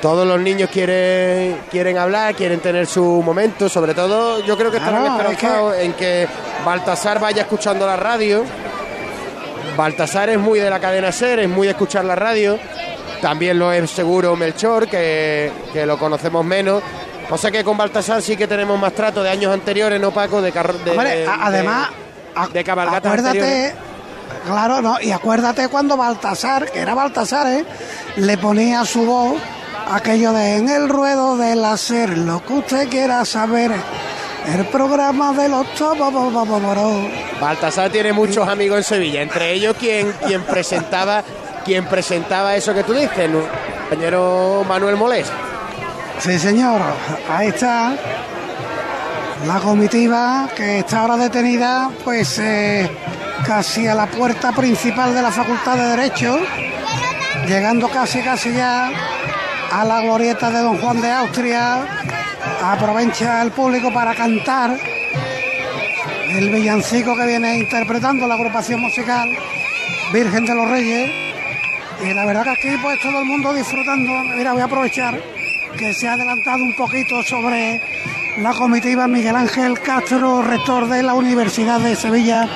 [0.00, 3.68] Todos los niños quieren, quieren hablar, quieren tener su momento.
[3.68, 6.28] Sobre todo, yo creo que estarán es esperanzados en que
[6.64, 8.44] Baltasar vaya escuchando la radio.
[9.76, 12.58] Baltasar es muy de la cadena Ser, es muy de escuchar la radio.
[13.20, 16.82] También lo es seguro Melchor, que, que lo conocemos menos.
[17.28, 20.40] Pasa que con Baltasar sí que tenemos más trato de años anteriores, ¿no, Paco?
[20.40, 21.88] De, carro- de, Hombre, además,
[22.48, 23.74] de, de cabalgatas Acuérdate, anteriores.
[24.46, 27.64] claro, no, y acuérdate cuando Baltasar, que era Baltasar, ¿eh?
[28.16, 29.34] le ponía su voz
[29.90, 33.72] aquello de en el ruedo del hacer lo que usted quiera saber.
[34.46, 35.66] El programa de los.
[37.40, 41.22] Baltasar tiene muchos amigos en Sevilla, entre ellos quien, quien presentaba
[41.64, 43.28] quien presentaba eso que tú dices,
[43.90, 45.26] compañero Manuel Molés.
[46.20, 46.82] Sí, señor,
[47.30, 47.94] ahí está
[49.46, 52.90] la comitiva que está ahora detenida, pues eh,
[53.46, 56.36] casi a la puerta principal de la Facultad de Derecho,
[57.46, 58.90] llegando casi, casi ya
[59.70, 61.86] a la glorieta de Don Juan de Austria.
[62.64, 64.76] Aprovecha el público para cantar
[66.30, 69.30] el villancico que viene interpretando la agrupación musical
[70.12, 71.10] Virgen de los Reyes.
[72.02, 74.12] Y la verdad que aquí pues todo el mundo disfrutando.
[74.36, 75.37] Mira, voy a aprovechar
[75.76, 77.80] que se ha adelantado un poquito sobre
[78.38, 82.48] la comitiva Miguel Ángel Castro, rector de la Universidad de Sevilla.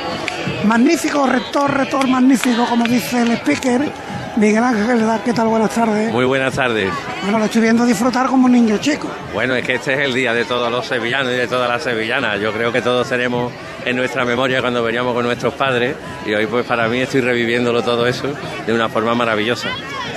[0.65, 3.91] Magnífico rector, rector magnífico, como dice el speaker.
[4.37, 5.49] Miguel Ángel, ¿qué tal?
[5.49, 6.11] Buenas tardes.
[6.11, 6.91] Muy buenas tardes.
[7.23, 9.09] Bueno, lo estoy viendo disfrutar como un niño chico.
[9.35, 11.83] Bueno, es que este es el día de todos los sevillanos y de todas las
[11.83, 12.41] sevillanas.
[12.41, 13.53] Yo creo que todos tenemos
[13.85, 17.83] en nuestra memoria cuando veníamos con nuestros padres y hoy pues para mí estoy reviviéndolo
[17.83, 18.33] todo eso
[18.67, 19.69] de una forma maravillosa.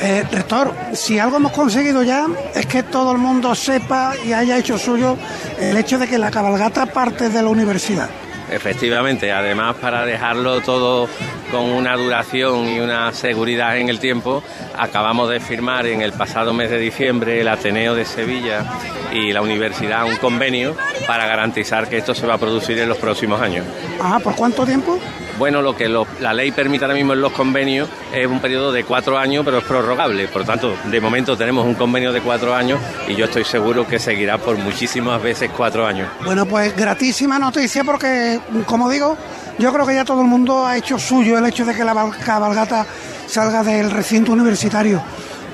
[0.01, 4.57] Eh, rector, si algo hemos conseguido ya es que todo el mundo sepa y haya
[4.57, 5.17] hecho suyo
[5.59, 8.09] el hecho de que la cabalgata parte de la universidad.
[8.51, 9.31] efectivamente.
[9.31, 11.07] Además, para dejarlo todo
[11.51, 14.43] con una duración y una seguridad en el tiempo,
[14.77, 18.65] acabamos de firmar en el pasado mes de diciembre el Ateneo de Sevilla
[19.11, 20.75] y la universidad un convenio
[21.07, 23.65] para garantizar que esto se va a producir en los próximos años.
[24.01, 24.99] Ah, ¿por cuánto tiempo?
[25.37, 28.71] Bueno, lo que lo- la ley permite ahora mismo en los convenios es un periodo
[28.71, 30.27] de cuatro años, pero es prorrogable.
[30.29, 33.99] Por tanto, de momento tenemos un convenio de cuatro años y yo estoy seguro que
[33.99, 36.07] seguirá por muchísimas veces cuatro años.
[36.23, 39.17] Bueno, pues gratísima noticia porque, como digo,
[39.59, 41.93] yo creo que ya todo el mundo ha hecho suyo el hecho de que la
[42.25, 42.85] cabalgata
[43.27, 45.01] salga del recinto universitario.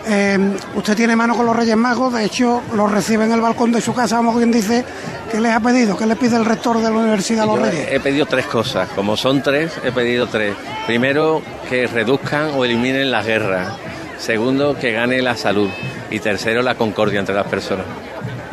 [0.07, 3.71] Eh, usted tiene mano con los Reyes Magos, de hecho los recibe en el balcón
[3.71, 4.83] de su casa, como quien dice,
[5.31, 5.95] ¿qué les ha pedido?
[5.95, 7.87] ¿Qué le pide el rector de la universidad a los Reyes?
[7.91, 8.89] he pedido tres cosas.
[8.95, 10.55] Como son tres, he pedido tres.
[10.87, 13.73] Primero, que reduzcan o eliminen las guerras.
[14.17, 15.69] Segundo, que gane la salud.
[16.09, 17.85] Y tercero, la concordia entre las personas.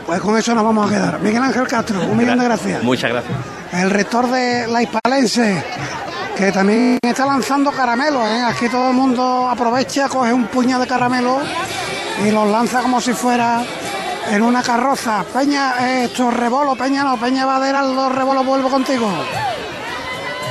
[0.07, 1.21] Pues con eso nos vamos a quedar.
[1.21, 2.83] Miguel Ángel Castro, un millón de gracias.
[2.83, 3.35] Muchas gracias.
[3.73, 5.63] El rector de la Hispalense,
[6.39, 8.23] que también está lanzando caramelos.
[8.29, 8.43] ¿eh?
[8.47, 11.43] Aquí todo el mundo aprovecha, coge un puñado de caramelos
[12.25, 13.65] y los lanza como si fuera
[14.31, 15.25] en una carroza.
[15.35, 19.11] Peña, eh, esto rebolo, Peña no, Peña Vadera, los rebolos vuelvo contigo.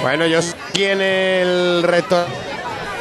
[0.02, 2.26] Bueno, yo estoy en el rector.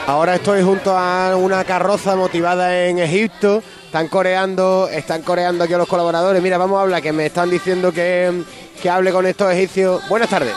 [0.07, 3.65] Ahora estoy junto a una carroza motivada en Egipto.
[3.87, 6.41] Están coreando, están coreando aquí a los colaboradores.
[6.41, 8.45] Mira, vamos a hablar, que me están diciendo que,
[8.81, 10.09] que hable con estos egipcios.
[10.09, 10.55] Buenas tardes.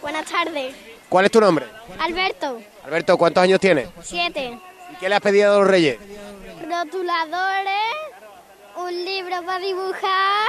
[0.00, 0.87] Buenas tardes.
[1.08, 1.66] ¿Cuál es tu nombre?
[2.00, 3.88] Alberto, Alberto, ¿cuántos años tienes?
[4.02, 4.58] siete.
[4.92, 5.98] ¿Y qué le has pedido a los reyes?
[6.68, 7.72] Rotuladores,
[8.76, 10.48] un libro para dibujar,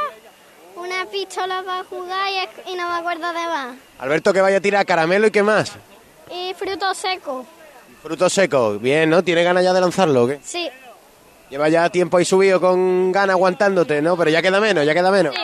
[0.76, 3.76] una pistola para jugar y, y no me acuerdo de más.
[4.00, 5.72] Alberto, que vaya a tirar caramelo y qué más.
[6.32, 7.46] Y frutos secos.
[8.04, 8.82] Frutos secos.
[8.82, 9.24] Bien, ¿no?
[9.24, 10.40] ¿Tiene ganas ya de lanzarlo o qué?
[10.44, 10.70] Sí.
[11.50, 14.16] Lleva ya tiempo ahí subido con ganas aguantándote, ¿no?
[14.18, 15.34] Pero ya queda menos, ya queda menos.
[15.34, 15.42] Sí.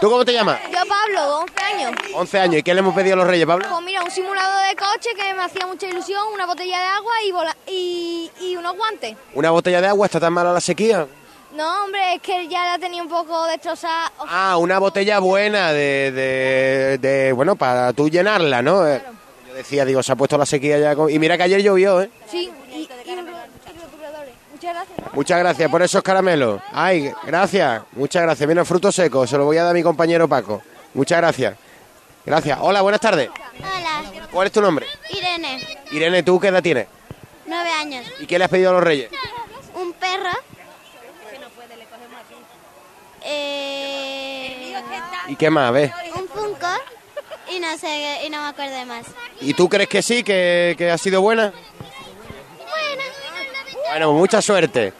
[0.00, 0.60] ¿Tú cómo te llamas?
[0.70, 1.92] Yo Pablo, 11 años.
[2.14, 2.56] 11 años.
[2.58, 3.66] ¿Y qué le hemos pedido a los reyes, Pablo?
[3.70, 7.12] Pues mira, un simulador de coche que me hacía mucha ilusión, una botella de agua
[7.26, 9.16] y, vola- y, y unos guantes.
[9.34, 11.06] Una botella de agua, ¿está tan mala la sequía?
[11.54, 14.12] No, hombre, es que ya la tenía un poco destrozada.
[14.28, 18.82] Ah, una botella buena de, de, de- bueno, para tú llenarla, ¿no?
[18.86, 20.96] Yo decía, digo, se ha puesto la sequía ya.
[20.96, 22.10] con- Y mira que ayer llovió, ¿eh?
[22.30, 22.88] Sí, y.
[25.12, 25.70] Muchas gracias.
[25.70, 26.60] por esos caramelos.
[26.72, 27.82] Ay, gracias.
[27.92, 28.46] Muchas gracias.
[28.46, 29.26] Viene fruto seco.
[29.26, 30.62] Se lo voy a dar a mi compañero Paco.
[30.94, 31.56] Muchas gracias.
[32.26, 32.58] Gracias.
[32.60, 33.28] Hola, buenas tardes.
[33.58, 34.02] Hola,
[34.32, 34.86] ¿Cuál es tu nombre?
[35.10, 36.86] Irene, Irene, ¿tú qué edad tienes?
[37.46, 38.04] nueve años.
[38.18, 39.10] ¿Y qué le has pedido a los reyes?
[39.74, 40.30] Un perro.
[43.22, 44.74] Eh,
[45.28, 45.72] ¿Y qué más?
[45.72, 45.92] ¿Ves?
[46.14, 46.66] un Funko
[47.50, 49.06] y no sé, y no me acuerdo de más.
[49.40, 51.52] ¿Y tú crees que sí, que, que ha sido buena?
[53.88, 54.92] Bueno, mucha suerte.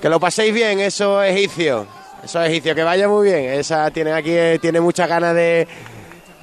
[0.00, 1.86] Que lo paséis bien, esos egipcios.
[2.24, 3.44] Esos egipcios, que vaya muy bien.
[3.52, 5.66] Esa tiene aquí, eh, tiene muchas ganas de,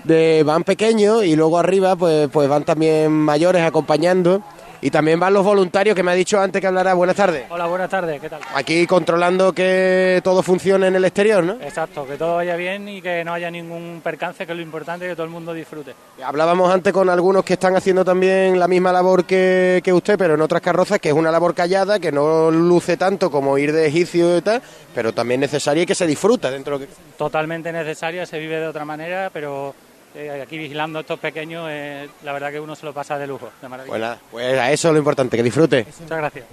[0.03, 0.43] de.
[0.43, 4.41] Van pequeños y luego arriba, pues, pues van también mayores acompañando.
[4.83, 6.93] Y también van los voluntarios que me ha dicho antes que hablará.
[6.93, 7.45] Buenas tardes.
[7.49, 8.41] Hola, buenas tardes, ¿qué tal?
[8.53, 11.53] Aquí controlando que todo funcione en el exterior, ¿no?
[11.53, 15.07] Exacto, que todo vaya bien y que no haya ningún percance, que es lo importante,
[15.07, 15.95] que todo el mundo disfrute.
[16.21, 20.33] Hablábamos antes con algunos que están haciendo también la misma labor que, que usted, pero
[20.33, 23.87] en otras carrozas, que es una labor callada, que no luce tanto como ir de
[23.87, 24.61] egipcio y tal,
[24.93, 26.89] pero también necesaria y que se disfruta dentro de.
[27.17, 29.73] Totalmente necesaria, se vive de otra manera, pero
[30.15, 33.27] eh, aquí vigilando a estos pequeños, eh, la verdad que uno se lo pasa de
[33.27, 33.91] lujo, de maravilla.
[33.91, 35.85] Pues nada, pues a eso es lo importante, que disfrute.
[36.01, 36.45] Muchas gracias.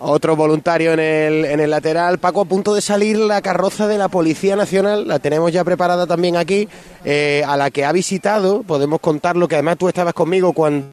[0.00, 2.18] Otro voluntario en el, en el lateral.
[2.18, 6.06] Paco, a punto de salir la carroza de la Policía Nacional, la tenemos ya preparada
[6.06, 6.68] también aquí,
[7.04, 10.92] eh, a la que ha visitado, podemos contarlo, que además tú estabas conmigo cuando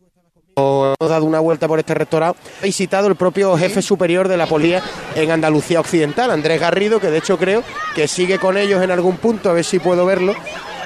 [0.55, 4.45] hemos dado una vuelta por este restaurante, ha visitado el propio jefe superior de la
[4.45, 4.83] policía
[5.15, 7.63] en Andalucía Occidental, Andrés Garrido, que de hecho creo
[7.95, 10.35] que sigue con ellos en algún punto, a ver si puedo verlo.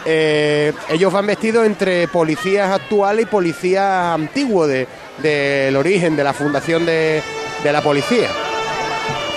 [0.06, 4.88] Eh, ellos van vestidos entre policías actuales y policías antiguos de-
[5.18, 7.24] del origen, de la fundación de,
[7.64, 8.28] de la policía.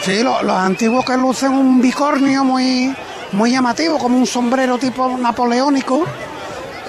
[0.02, 2.94] Sí, lo- los antiguos que lucen un bicornio muy,
[3.32, 6.04] muy llamativo, como un sombrero tipo napoleónico.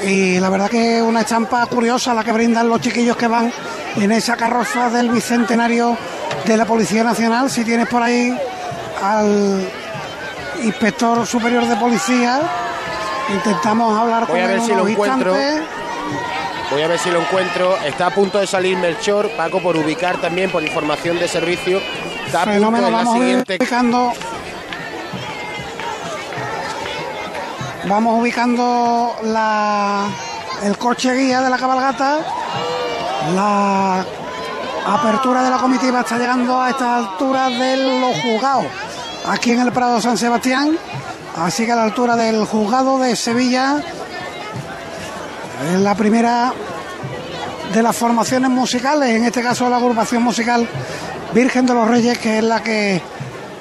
[0.03, 3.51] Y la verdad que es una estampa curiosa la que brindan los chiquillos que van
[3.97, 5.97] en esa carroza del bicentenario
[6.45, 7.49] de la Policía Nacional.
[7.49, 8.34] Si tienes por ahí
[9.03, 9.67] al
[10.63, 12.39] inspector superior de policía,
[13.34, 15.32] intentamos hablar Voy con a ver él si lo encuentro.
[15.32, 15.63] instantes.
[16.71, 17.77] Voy a ver si lo encuentro.
[17.77, 21.80] Está a punto de salir Melchor, Paco, por ubicar también, por información de servicio.
[22.25, 23.57] Está a punto Fenómeno, en la siguiente.
[23.59, 24.13] ubicando.
[27.88, 30.05] Vamos ubicando la,
[30.63, 32.19] el coche guía de la cabalgata.
[33.34, 34.05] La
[34.86, 38.65] apertura de la comitiva está llegando a esta altura de los juzgados,
[39.27, 40.77] aquí en el Prado San Sebastián.
[41.41, 43.81] Así que a la altura del juzgado de Sevilla
[45.71, 46.53] Es la primera
[47.73, 50.67] de las formaciones musicales, en este caso la agrupación musical
[51.33, 53.01] Virgen de los Reyes, que es la que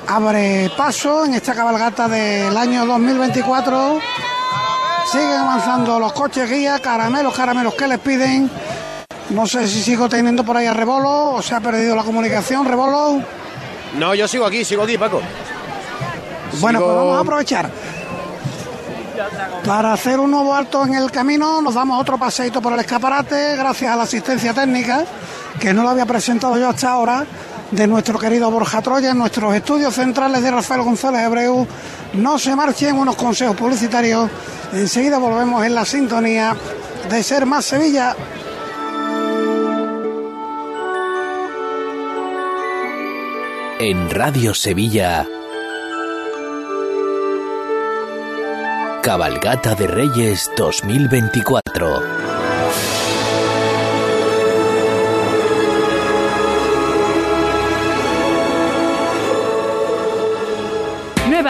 [0.06, 4.00] abre paso en esta cabalgata del año 2024.
[5.12, 8.50] Siguen avanzando los coches guía, caramelos, caramelos que les piden.
[9.30, 12.64] No sé si sigo teniendo por ahí a Rebolo o se ha perdido la comunicación,
[12.64, 13.20] Rebolo.
[13.98, 15.20] No, yo sigo aquí, sigo aquí, Paco.
[16.60, 17.70] Bueno, pues vamos a aprovechar.
[19.64, 23.56] Para hacer un nuevo alto en el camino, nos damos otro paseito por el escaparate,
[23.56, 25.04] gracias a la asistencia técnica,
[25.60, 27.26] que no lo había presentado yo hasta ahora,
[27.70, 31.66] de nuestro querido Borja Troya, en nuestros estudios centrales de Rafael González Abreu.
[32.14, 34.30] No se marchen unos consejos publicitarios.
[34.72, 36.56] Enseguida volvemos en la sintonía
[37.10, 38.16] de Ser Más Sevilla.
[43.80, 45.26] En Radio Sevilla.
[49.08, 52.27] Cabalgata de Reyes 2024.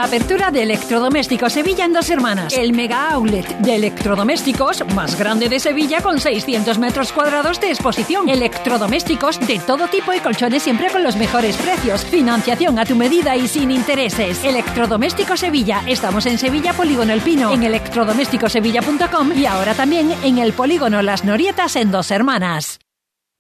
[0.08, 2.56] Apertura de Electrodomésticos Sevilla en dos hermanas.
[2.56, 8.26] El mega outlet de electrodomésticos más grande de Sevilla con 600 metros cuadrados de exposición.
[8.26, 12.06] Electrodomésticos de todo tipo y colchones siempre con los mejores precios.
[12.06, 14.42] Financiación a tu medida y sin intereses.
[14.42, 15.82] Electrodomésticos Sevilla.
[15.86, 21.26] Estamos en Sevilla Polígono El Pino, en electrodomésticosevilla.com y ahora también en el Polígono Las
[21.26, 22.78] Norietas en dos hermanas.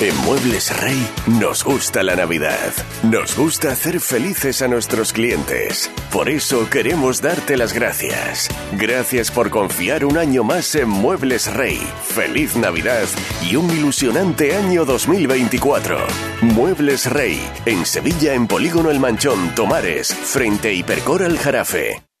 [0.00, 1.06] En Muebles Rey
[1.38, 2.72] nos gusta la Navidad.
[3.04, 5.90] Nos gusta hacer felices a nuestros clientes.
[6.10, 8.48] Por eso queremos darte las gracias.
[8.72, 11.80] Gracias por confiar un año más en Muebles Rey.
[12.04, 13.06] Feliz Navidad
[13.48, 15.98] y un ilusionante año 2024.
[16.40, 22.02] Muebles Rey, en Sevilla, en Polígono El Manchón, Tomares, frente a Hipercor al Jarafe.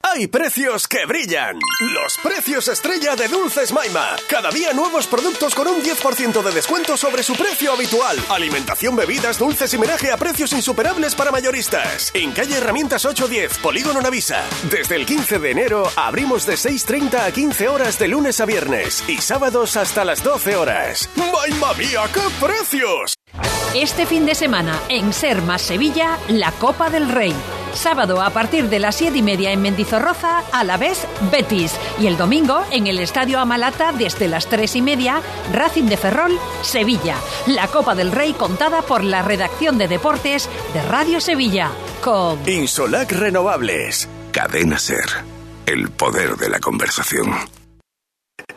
[0.00, 1.58] ¡Hay precios que brillan!
[1.80, 4.14] Los precios estrella de Dulces Maima.
[4.28, 8.16] Cada día nuevos productos con un 10% de descuento sobre su precio habitual.
[8.30, 12.12] Alimentación, bebidas, dulces y menaje a precios insuperables para mayoristas.
[12.14, 14.44] En calle Herramientas 810, Polígono Navisa.
[14.70, 19.02] Desde el 15 de enero abrimos de 6.30 a 15 horas de lunes a viernes
[19.08, 21.10] y sábados hasta las 12 horas.
[21.16, 23.14] ¡Maima mía, qué precios!
[23.74, 27.34] Este fin de semana, en Ser Más Sevilla, la Copa del Rey.
[27.74, 29.87] Sábado a partir de las siete y media en Mendizorroza,
[30.52, 31.74] a la vez Betis.
[31.98, 35.22] Y el domingo en el Estadio Amalata desde las tres y media,
[35.52, 37.16] Racing de Ferrol, Sevilla.
[37.46, 41.70] La Copa del Rey contada por la redacción de deportes de Radio Sevilla.
[42.02, 44.08] Con Insolac Renovables.
[44.32, 45.06] Cadena Ser.
[45.66, 47.57] El poder de la conversación.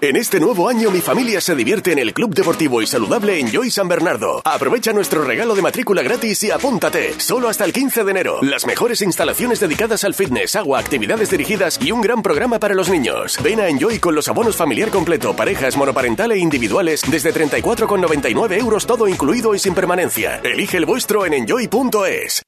[0.03, 3.69] En este nuevo año mi familia se divierte en el Club Deportivo y Saludable Enjoy
[3.69, 4.41] San Bernardo.
[4.43, 7.13] Aprovecha nuestro regalo de matrícula gratis y apúntate.
[7.19, 8.39] Solo hasta el 15 de enero.
[8.41, 12.89] Las mejores instalaciones dedicadas al fitness, agua, actividades dirigidas y un gran programa para los
[12.89, 13.37] niños.
[13.43, 18.87] Ven a Enjoy con los abonos familiar completo, parejas, monoparental e individuales desde 34,99 euros
[18.87, 20.41] todo incluido y sin permanencia.
[20.43, 22.41] Elige el vuestro en enjoy.es.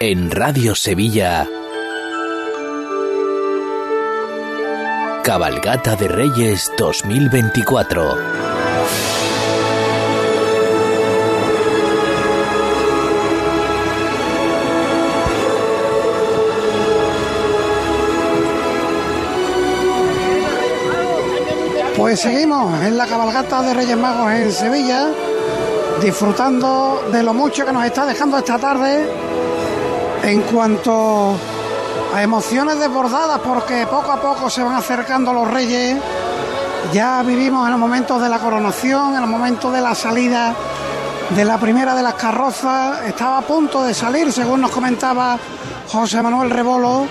[0.00, 1.46] En Radio Sevilla.
[5.24, 8.14] Cabalgata de Reyes 2024.
[21.96, 25.08] Pues seguimos en la cabalgata de Reyes Magos en Sevilla,
[26.02, 29.08] disfrutando de lo mucho que nos está dejando esta tarde
[30.22, 31.38] en cuanto
[32.22, 35.98] emociones desbordadas, porque poco a poco se van acercando los Reyes.
[36.92, 40.54] Ya vivimos en los momentos de la coronación, en los momentos de la salida
[41.30, 43.02] de la primera de las carrozas.
[43.06, 45.38] Estaba a punto de salir, según nos comentaba
[45.88, 47.06] José Manuel Rebolo,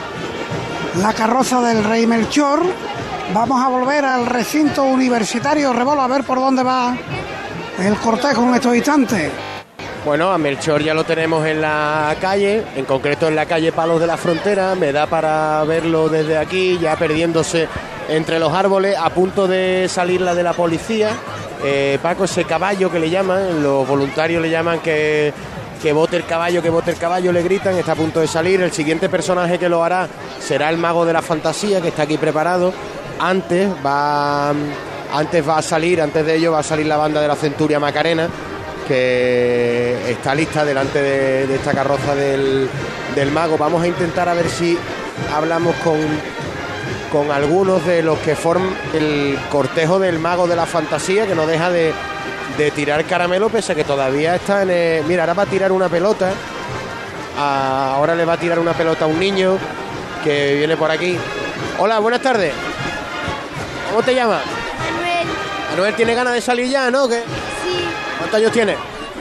[1.01, 2.61] la carroza del Rey Melchor.
[3.33, 6.95] Vamos a volver al recinto universitario Rebolo a ver por dónde va
[7.79, 9.52] el cortejo en estos instantes.
[10.05, 14.01] Bueno, a Melchor ya lo tenemos en la calle, en concreto en la calle Palos
[14.01, 14.75] de la Frontera.
[14.75, 17.69] Me da para verlo desde aquí, ya perdiéndose
[18.09, 21.11] entre los árboles, a punto de salir la de la policía.
[21.63, 25.31] Eh, Paco, ese caballo que le llaman, los voluntarios le llaman que,
[25.81, 28.61] que bote el caballo, que bote el caballo, le gritan, está a punto de salir.
[28.61, 32.17] El siguiente personaje que lo hará será el mago de la fantasía, que está aquí
[32.17, 32.73] preparado.
[33.19, 34.49] Antes va,
[35.13, 37.79] antes va a salir, antes de ello va a salir la banda de la Centuria
[37.79, 38.27] Macarena,
[38.87, 42.69] que está lista delante de, de esta carroza del,
[43.15, 43.57] del mago.
[43.57, 44.77] Vamos a intentar a ver si
[45.33, 45.97] hablamos con,
[47.11, 51.45] con algunos de los que forman el cortejo del mago de la fantasía, que no
[51.47, 51.93] deja de,
[52.57, 54.69] de tirar caramelo, pese a que todavía está en.
[54.69, 56.31] el- mira, ahora va a tirar una pelota.
[57.37, 59.57] a- ahora le va a tirar una pelota a un niño
[60.23, 61.17] que viene por aquí.
[61.79, 62.53] Hola, buenas tardes.
[63.89, 64.41] ¿Cómo te llamas?
[64.95, 65.27] Manuel,
[65.71, 67.07] Manuel tiene ganas de salir ya, ¿no?
[67.07, 67.23] ¿Qué?
[68.33, 68.75] Sí, ¿Cuántos años tiene?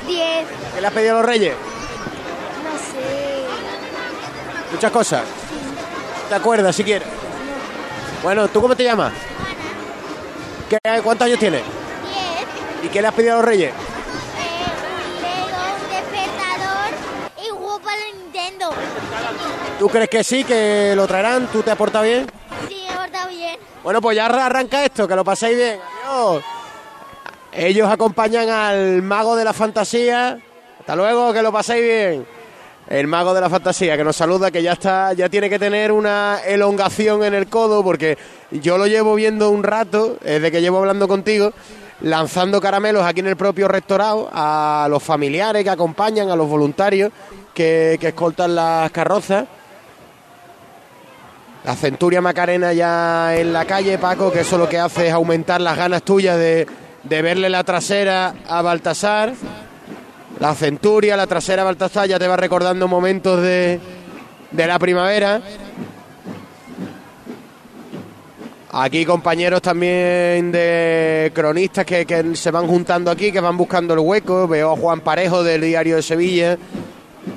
[0.07, 1.55] 10, ¿Qué le has pedido a los reyes?
[1.55, 3.45] no sé.
[4.73, 5.23] Muchas cosas.
[6.29, 7.07] ¿Te acuerdas si quieres?
[8.23, 9.13] Bueno, ¿tú cómo te llamas?
[10.69, 11.63] ¿Qué, ¿Cuántos años tienes?
[11.63, 13.73] 10, ¿Y qué le has pedido a los reyes?
[15.21, 16.91] Lego, un despertador
[17.47, 18.71] y un juego para Nintendo.
[19.79, 21.49] ¿Tú crees que sí, que lo traerán?
[21.49, 22.31] ¿Tú te has portado bien?
[22.69, 23.57] Sí, me he portado bien.
[23.83, 25.81] Bueno, pues ya arranca esto, que lo paséis bien.
[26.07, 26.43] Adiós.
[27.53, 30.39] Ellos acompañan al mago de la fantasía.
[30.81, 32.27] Hasta luego, que lo paséis bien.
[32.89, 35.93] El mago de la fantasía que nos saluda, que ya está, ya tiene que tener
[35.93, 38.19] una elongación en el codo, porque
[38.51, 41.53] yo lo llevo viendo un rato, desde que llevo hablando contigo,
[42.01, 47.13] lanzando caramelos aquí en el propio rectorado a los familiares que acompañan, a los voluntarios
[47.55, 49.45] que, que escoltan las carrozas.
[51.65, 55.61] La Centuria Macarena ya en la calle, Paco, que eso lo que hace es aumentar
[55.61, 56.67] las ganas tuyas de,
[57.05, 59.33] de verle la trasera a Baltasar.
[60.41, 63.79] La Centuria, la trasera a Baltasar ya te va recordando momentos de,
[64.51, 65.41] de la primavera.
[68.75, 74.01] Aquí compañeros también de cronistas que, que se van juntando aquí, que van buscando el
[74.01, 74.49] hueco.
[74.49, 76.57] Veo a Juan Parejo del Diario de Sevilla,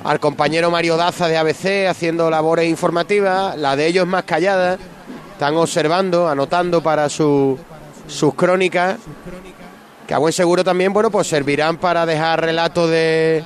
[0.02, 4.78] al compañero Mario Daza de ABC haciendo labores informativas, la de ellos más callada,
[5.32, 7.58] están observando, anotando para su-
[8.06, 8.96] sus crónicas,
[10.06, 13.44] que a buen seguro también, bueno, pues servirán para dejar relatos de,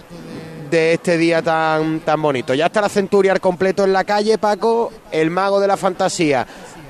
[0.70, 2.52] de este día tan, tan bonito.
[2.54, 6.46] Ya está la Centuria al completo en la calle, Paco, el mago de la fantasía.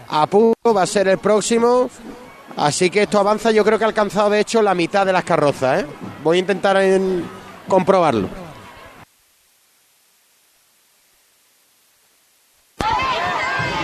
[0.08, 1.88] A punto va a ser el próximo.
[2.56, 5.22] Así que esto avanza, yo creo que ha alcanzado de hecho la mitad de las
[5.24, 5.82] carrozas.
[5.82, 5.86] ¿eh?
[6.24, 7.24] Voy a intentar en-
[7.68, 8.28] comprobarlo.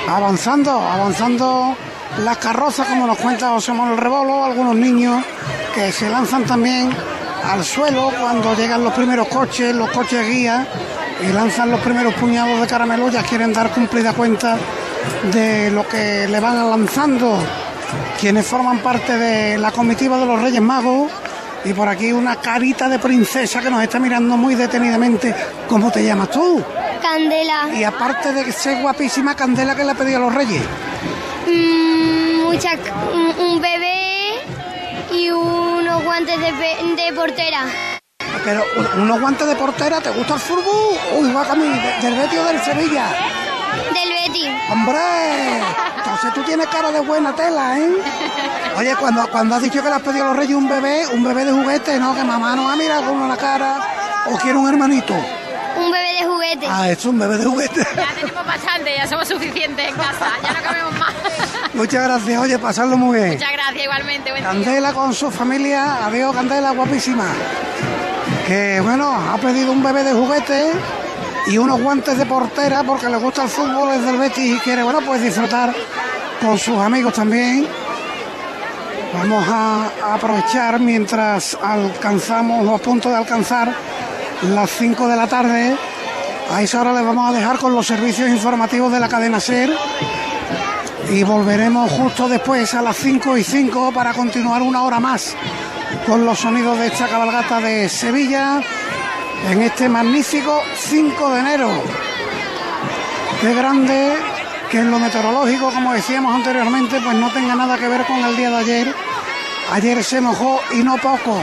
[0.08, 1.76] avanzando, avanzando
[2.24, 5.24] las carrozas, como nos cuenta José Manuel Rebolo, algunos niños
[5.74, 6.90] que se lanzan también
[7.44, 10.66] al suelo cuando llegan los primeros coches, los coches guía,
[11.22, 14.56] y lanzan los primeros puñados de caramelo, ya quieren dar cumplida cuenta
[15.32, 17.38] de lo que le van lanzando
[18.20, 21.10] quienes forman parte de la comitiva de los Reyes Magos.
[21.64, 25.34] Y por aquí una carita de princesa que nos está mirando muy detenidamente.
[25.68, 26.62] ¿Cómo te llamas tú?
[27.02, 27.68] Candela.
[27.74, 30.62] Y aparte de ser guapísima Candela que le pedí a los reyes.
[31.46, 31.95] Mm,
[32.56, 32.72] mucha,
[33.12, 34.40] un, un bebé
[35.12, 37.66] y unos guantes de, portera.
[38.44, 40.98] Pero un- unos guantes de portera, ¿te gusta el fútbol?
[41.18, 43.04] Uy, va a mí, de- del Betis o del Sevilla.
[43.92, 44.48] Del Betty.
[44.72, 44.98] ¡Hombre!
[45.98, 47.90] Entonces tú tienes cara de buena tela, ¿eh?
[48.78, 51.22] Oye, cuando, cuando has dicho que le has pedido a los reyes un bebé, un
[51.24, 52.14] bebé de juguete, ¿no?
[52.14, 53.76] Que mamá no ha mirado con la cara.
[54.32, 55.12] ¿O quiere un hermanito?
[55.76, 56.66] Un bebé de juguete.
[56.70, 57.86] Ah, es un bebé de juguete.
[57.96, 61.12] Ya tenemos bastante, ya somos suficientes en casa, ya no cabemos más.
[61.76, 63.32] Muchas gracias, oye, pasarlo muy bien.
[63.34, 64.30] Muchas gracias, igualmente.
[64.30, 64.50] Buen día.
[64.50, 67.26] Candela con su familia, adiós Candela, guapísima.
[68.46, 70.72] Que bueno, ha pedido un bebé de juguete
[71.48, 74.82] y unos guantes de portera porque le gusta el fútbol, es del Betis y quiere,
[74.84, 75.74] bueno, pues disfrutar
[76.40, 77.68] con sus amigos también.
[79.12, 83.70] Vamos a, a aprovechar mientras alcanzamos o a punto de alcanzar
[84.42, 85.76] las 5 de la tarde.
[86.50, 89.70] A esa hora les vamos a dejar con los servicios informativos de la cadena SER
[91.10, 95.34] y volveremos justo después a las 5 y 5 para continuar una hora más
[96.06, 98.60] con los sonidos de esta cabalgata de Sevilla
[99.50, 101.70] en este magnífico 5 de enero.
[103.40, 104.14] Qué grande
[104.70, 108.36] que en lo meteorológico, como decíamos anteriormente, pues no tenga nada que ver con el
[108.36, 108.94] día de ayer.
[109.72, 111.38] Ayer se mojó y no poco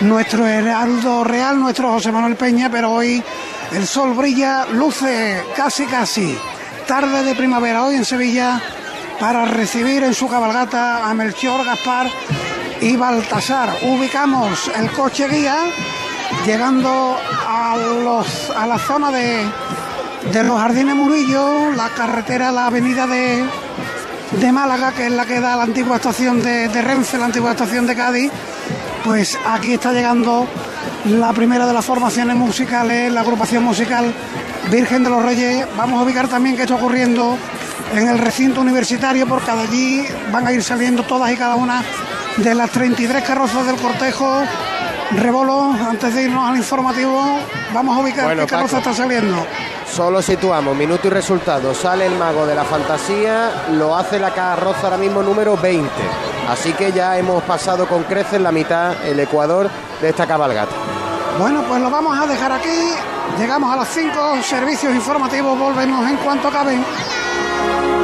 [0.00, 3.22] nuestro Heraldo Real, nuestro José Manuel Peña, pero hoy
[3.72, 6.36] el sol brilla, luce casi casi
[6.86, 8.60] tarde de primavera hoy en Sevilla
[9.20, 12.08] para recibir en su cabalgata a Melchor Gaspar
[12.80, 13.70] y Baltasar.
[13.82, 15.56] Ubicamos el coche guía
[16.44, 19.44] llegando a, los, a la zona de,
[20.32, 23.44] de los Jardines Murillo, la carretera, la avenida de,
[24.40, 27.52] de Málaga, que es la que da la antigua estación de, de Renfe, la antigua
[27.52, 28.30] estación de Cádiz,
[29.04, 30.46] pues aquí está llegando
[31.06, 34.12] la primera de las formaciones musicales, la agrupación musical
[34.70, 35.66] Virgen de los Reyes.
[35.76, 37.36] Vamos a ubicar también qué está ocurriendo
[37.96, 41.82] en el recinto universitario, porque de allí van a ir saliendo todas y cada una
[42.36, 44.42] de las 33 carrozas del cortejo.
[45.12, 47.38] Rebolo, antes de irnos al informativo,
[47.72, 48.90] vamos a ubicar Bueno, qué carroza Paco.
[48.90, 49.46] está saliendo.
[49.90, 51.72] Solo situamos minuto y resultado.
[51.74, 55.88] Sale el mago de la fantasía, lo hace la carroza ahora mismo número 20.
[56.50, 59.70] Así que ya hemos pasado con creces la mitad, el ecuador
[60.00, 60.72] de esta cabalgata.
[61.38, 62.92] Bueno, pues lo vamos a dejar aquí.
[63.38, 66.84] Llegamos a las 5, servicios informativos, volvemos en cuanto acaben.
[67.66, 68.03] oh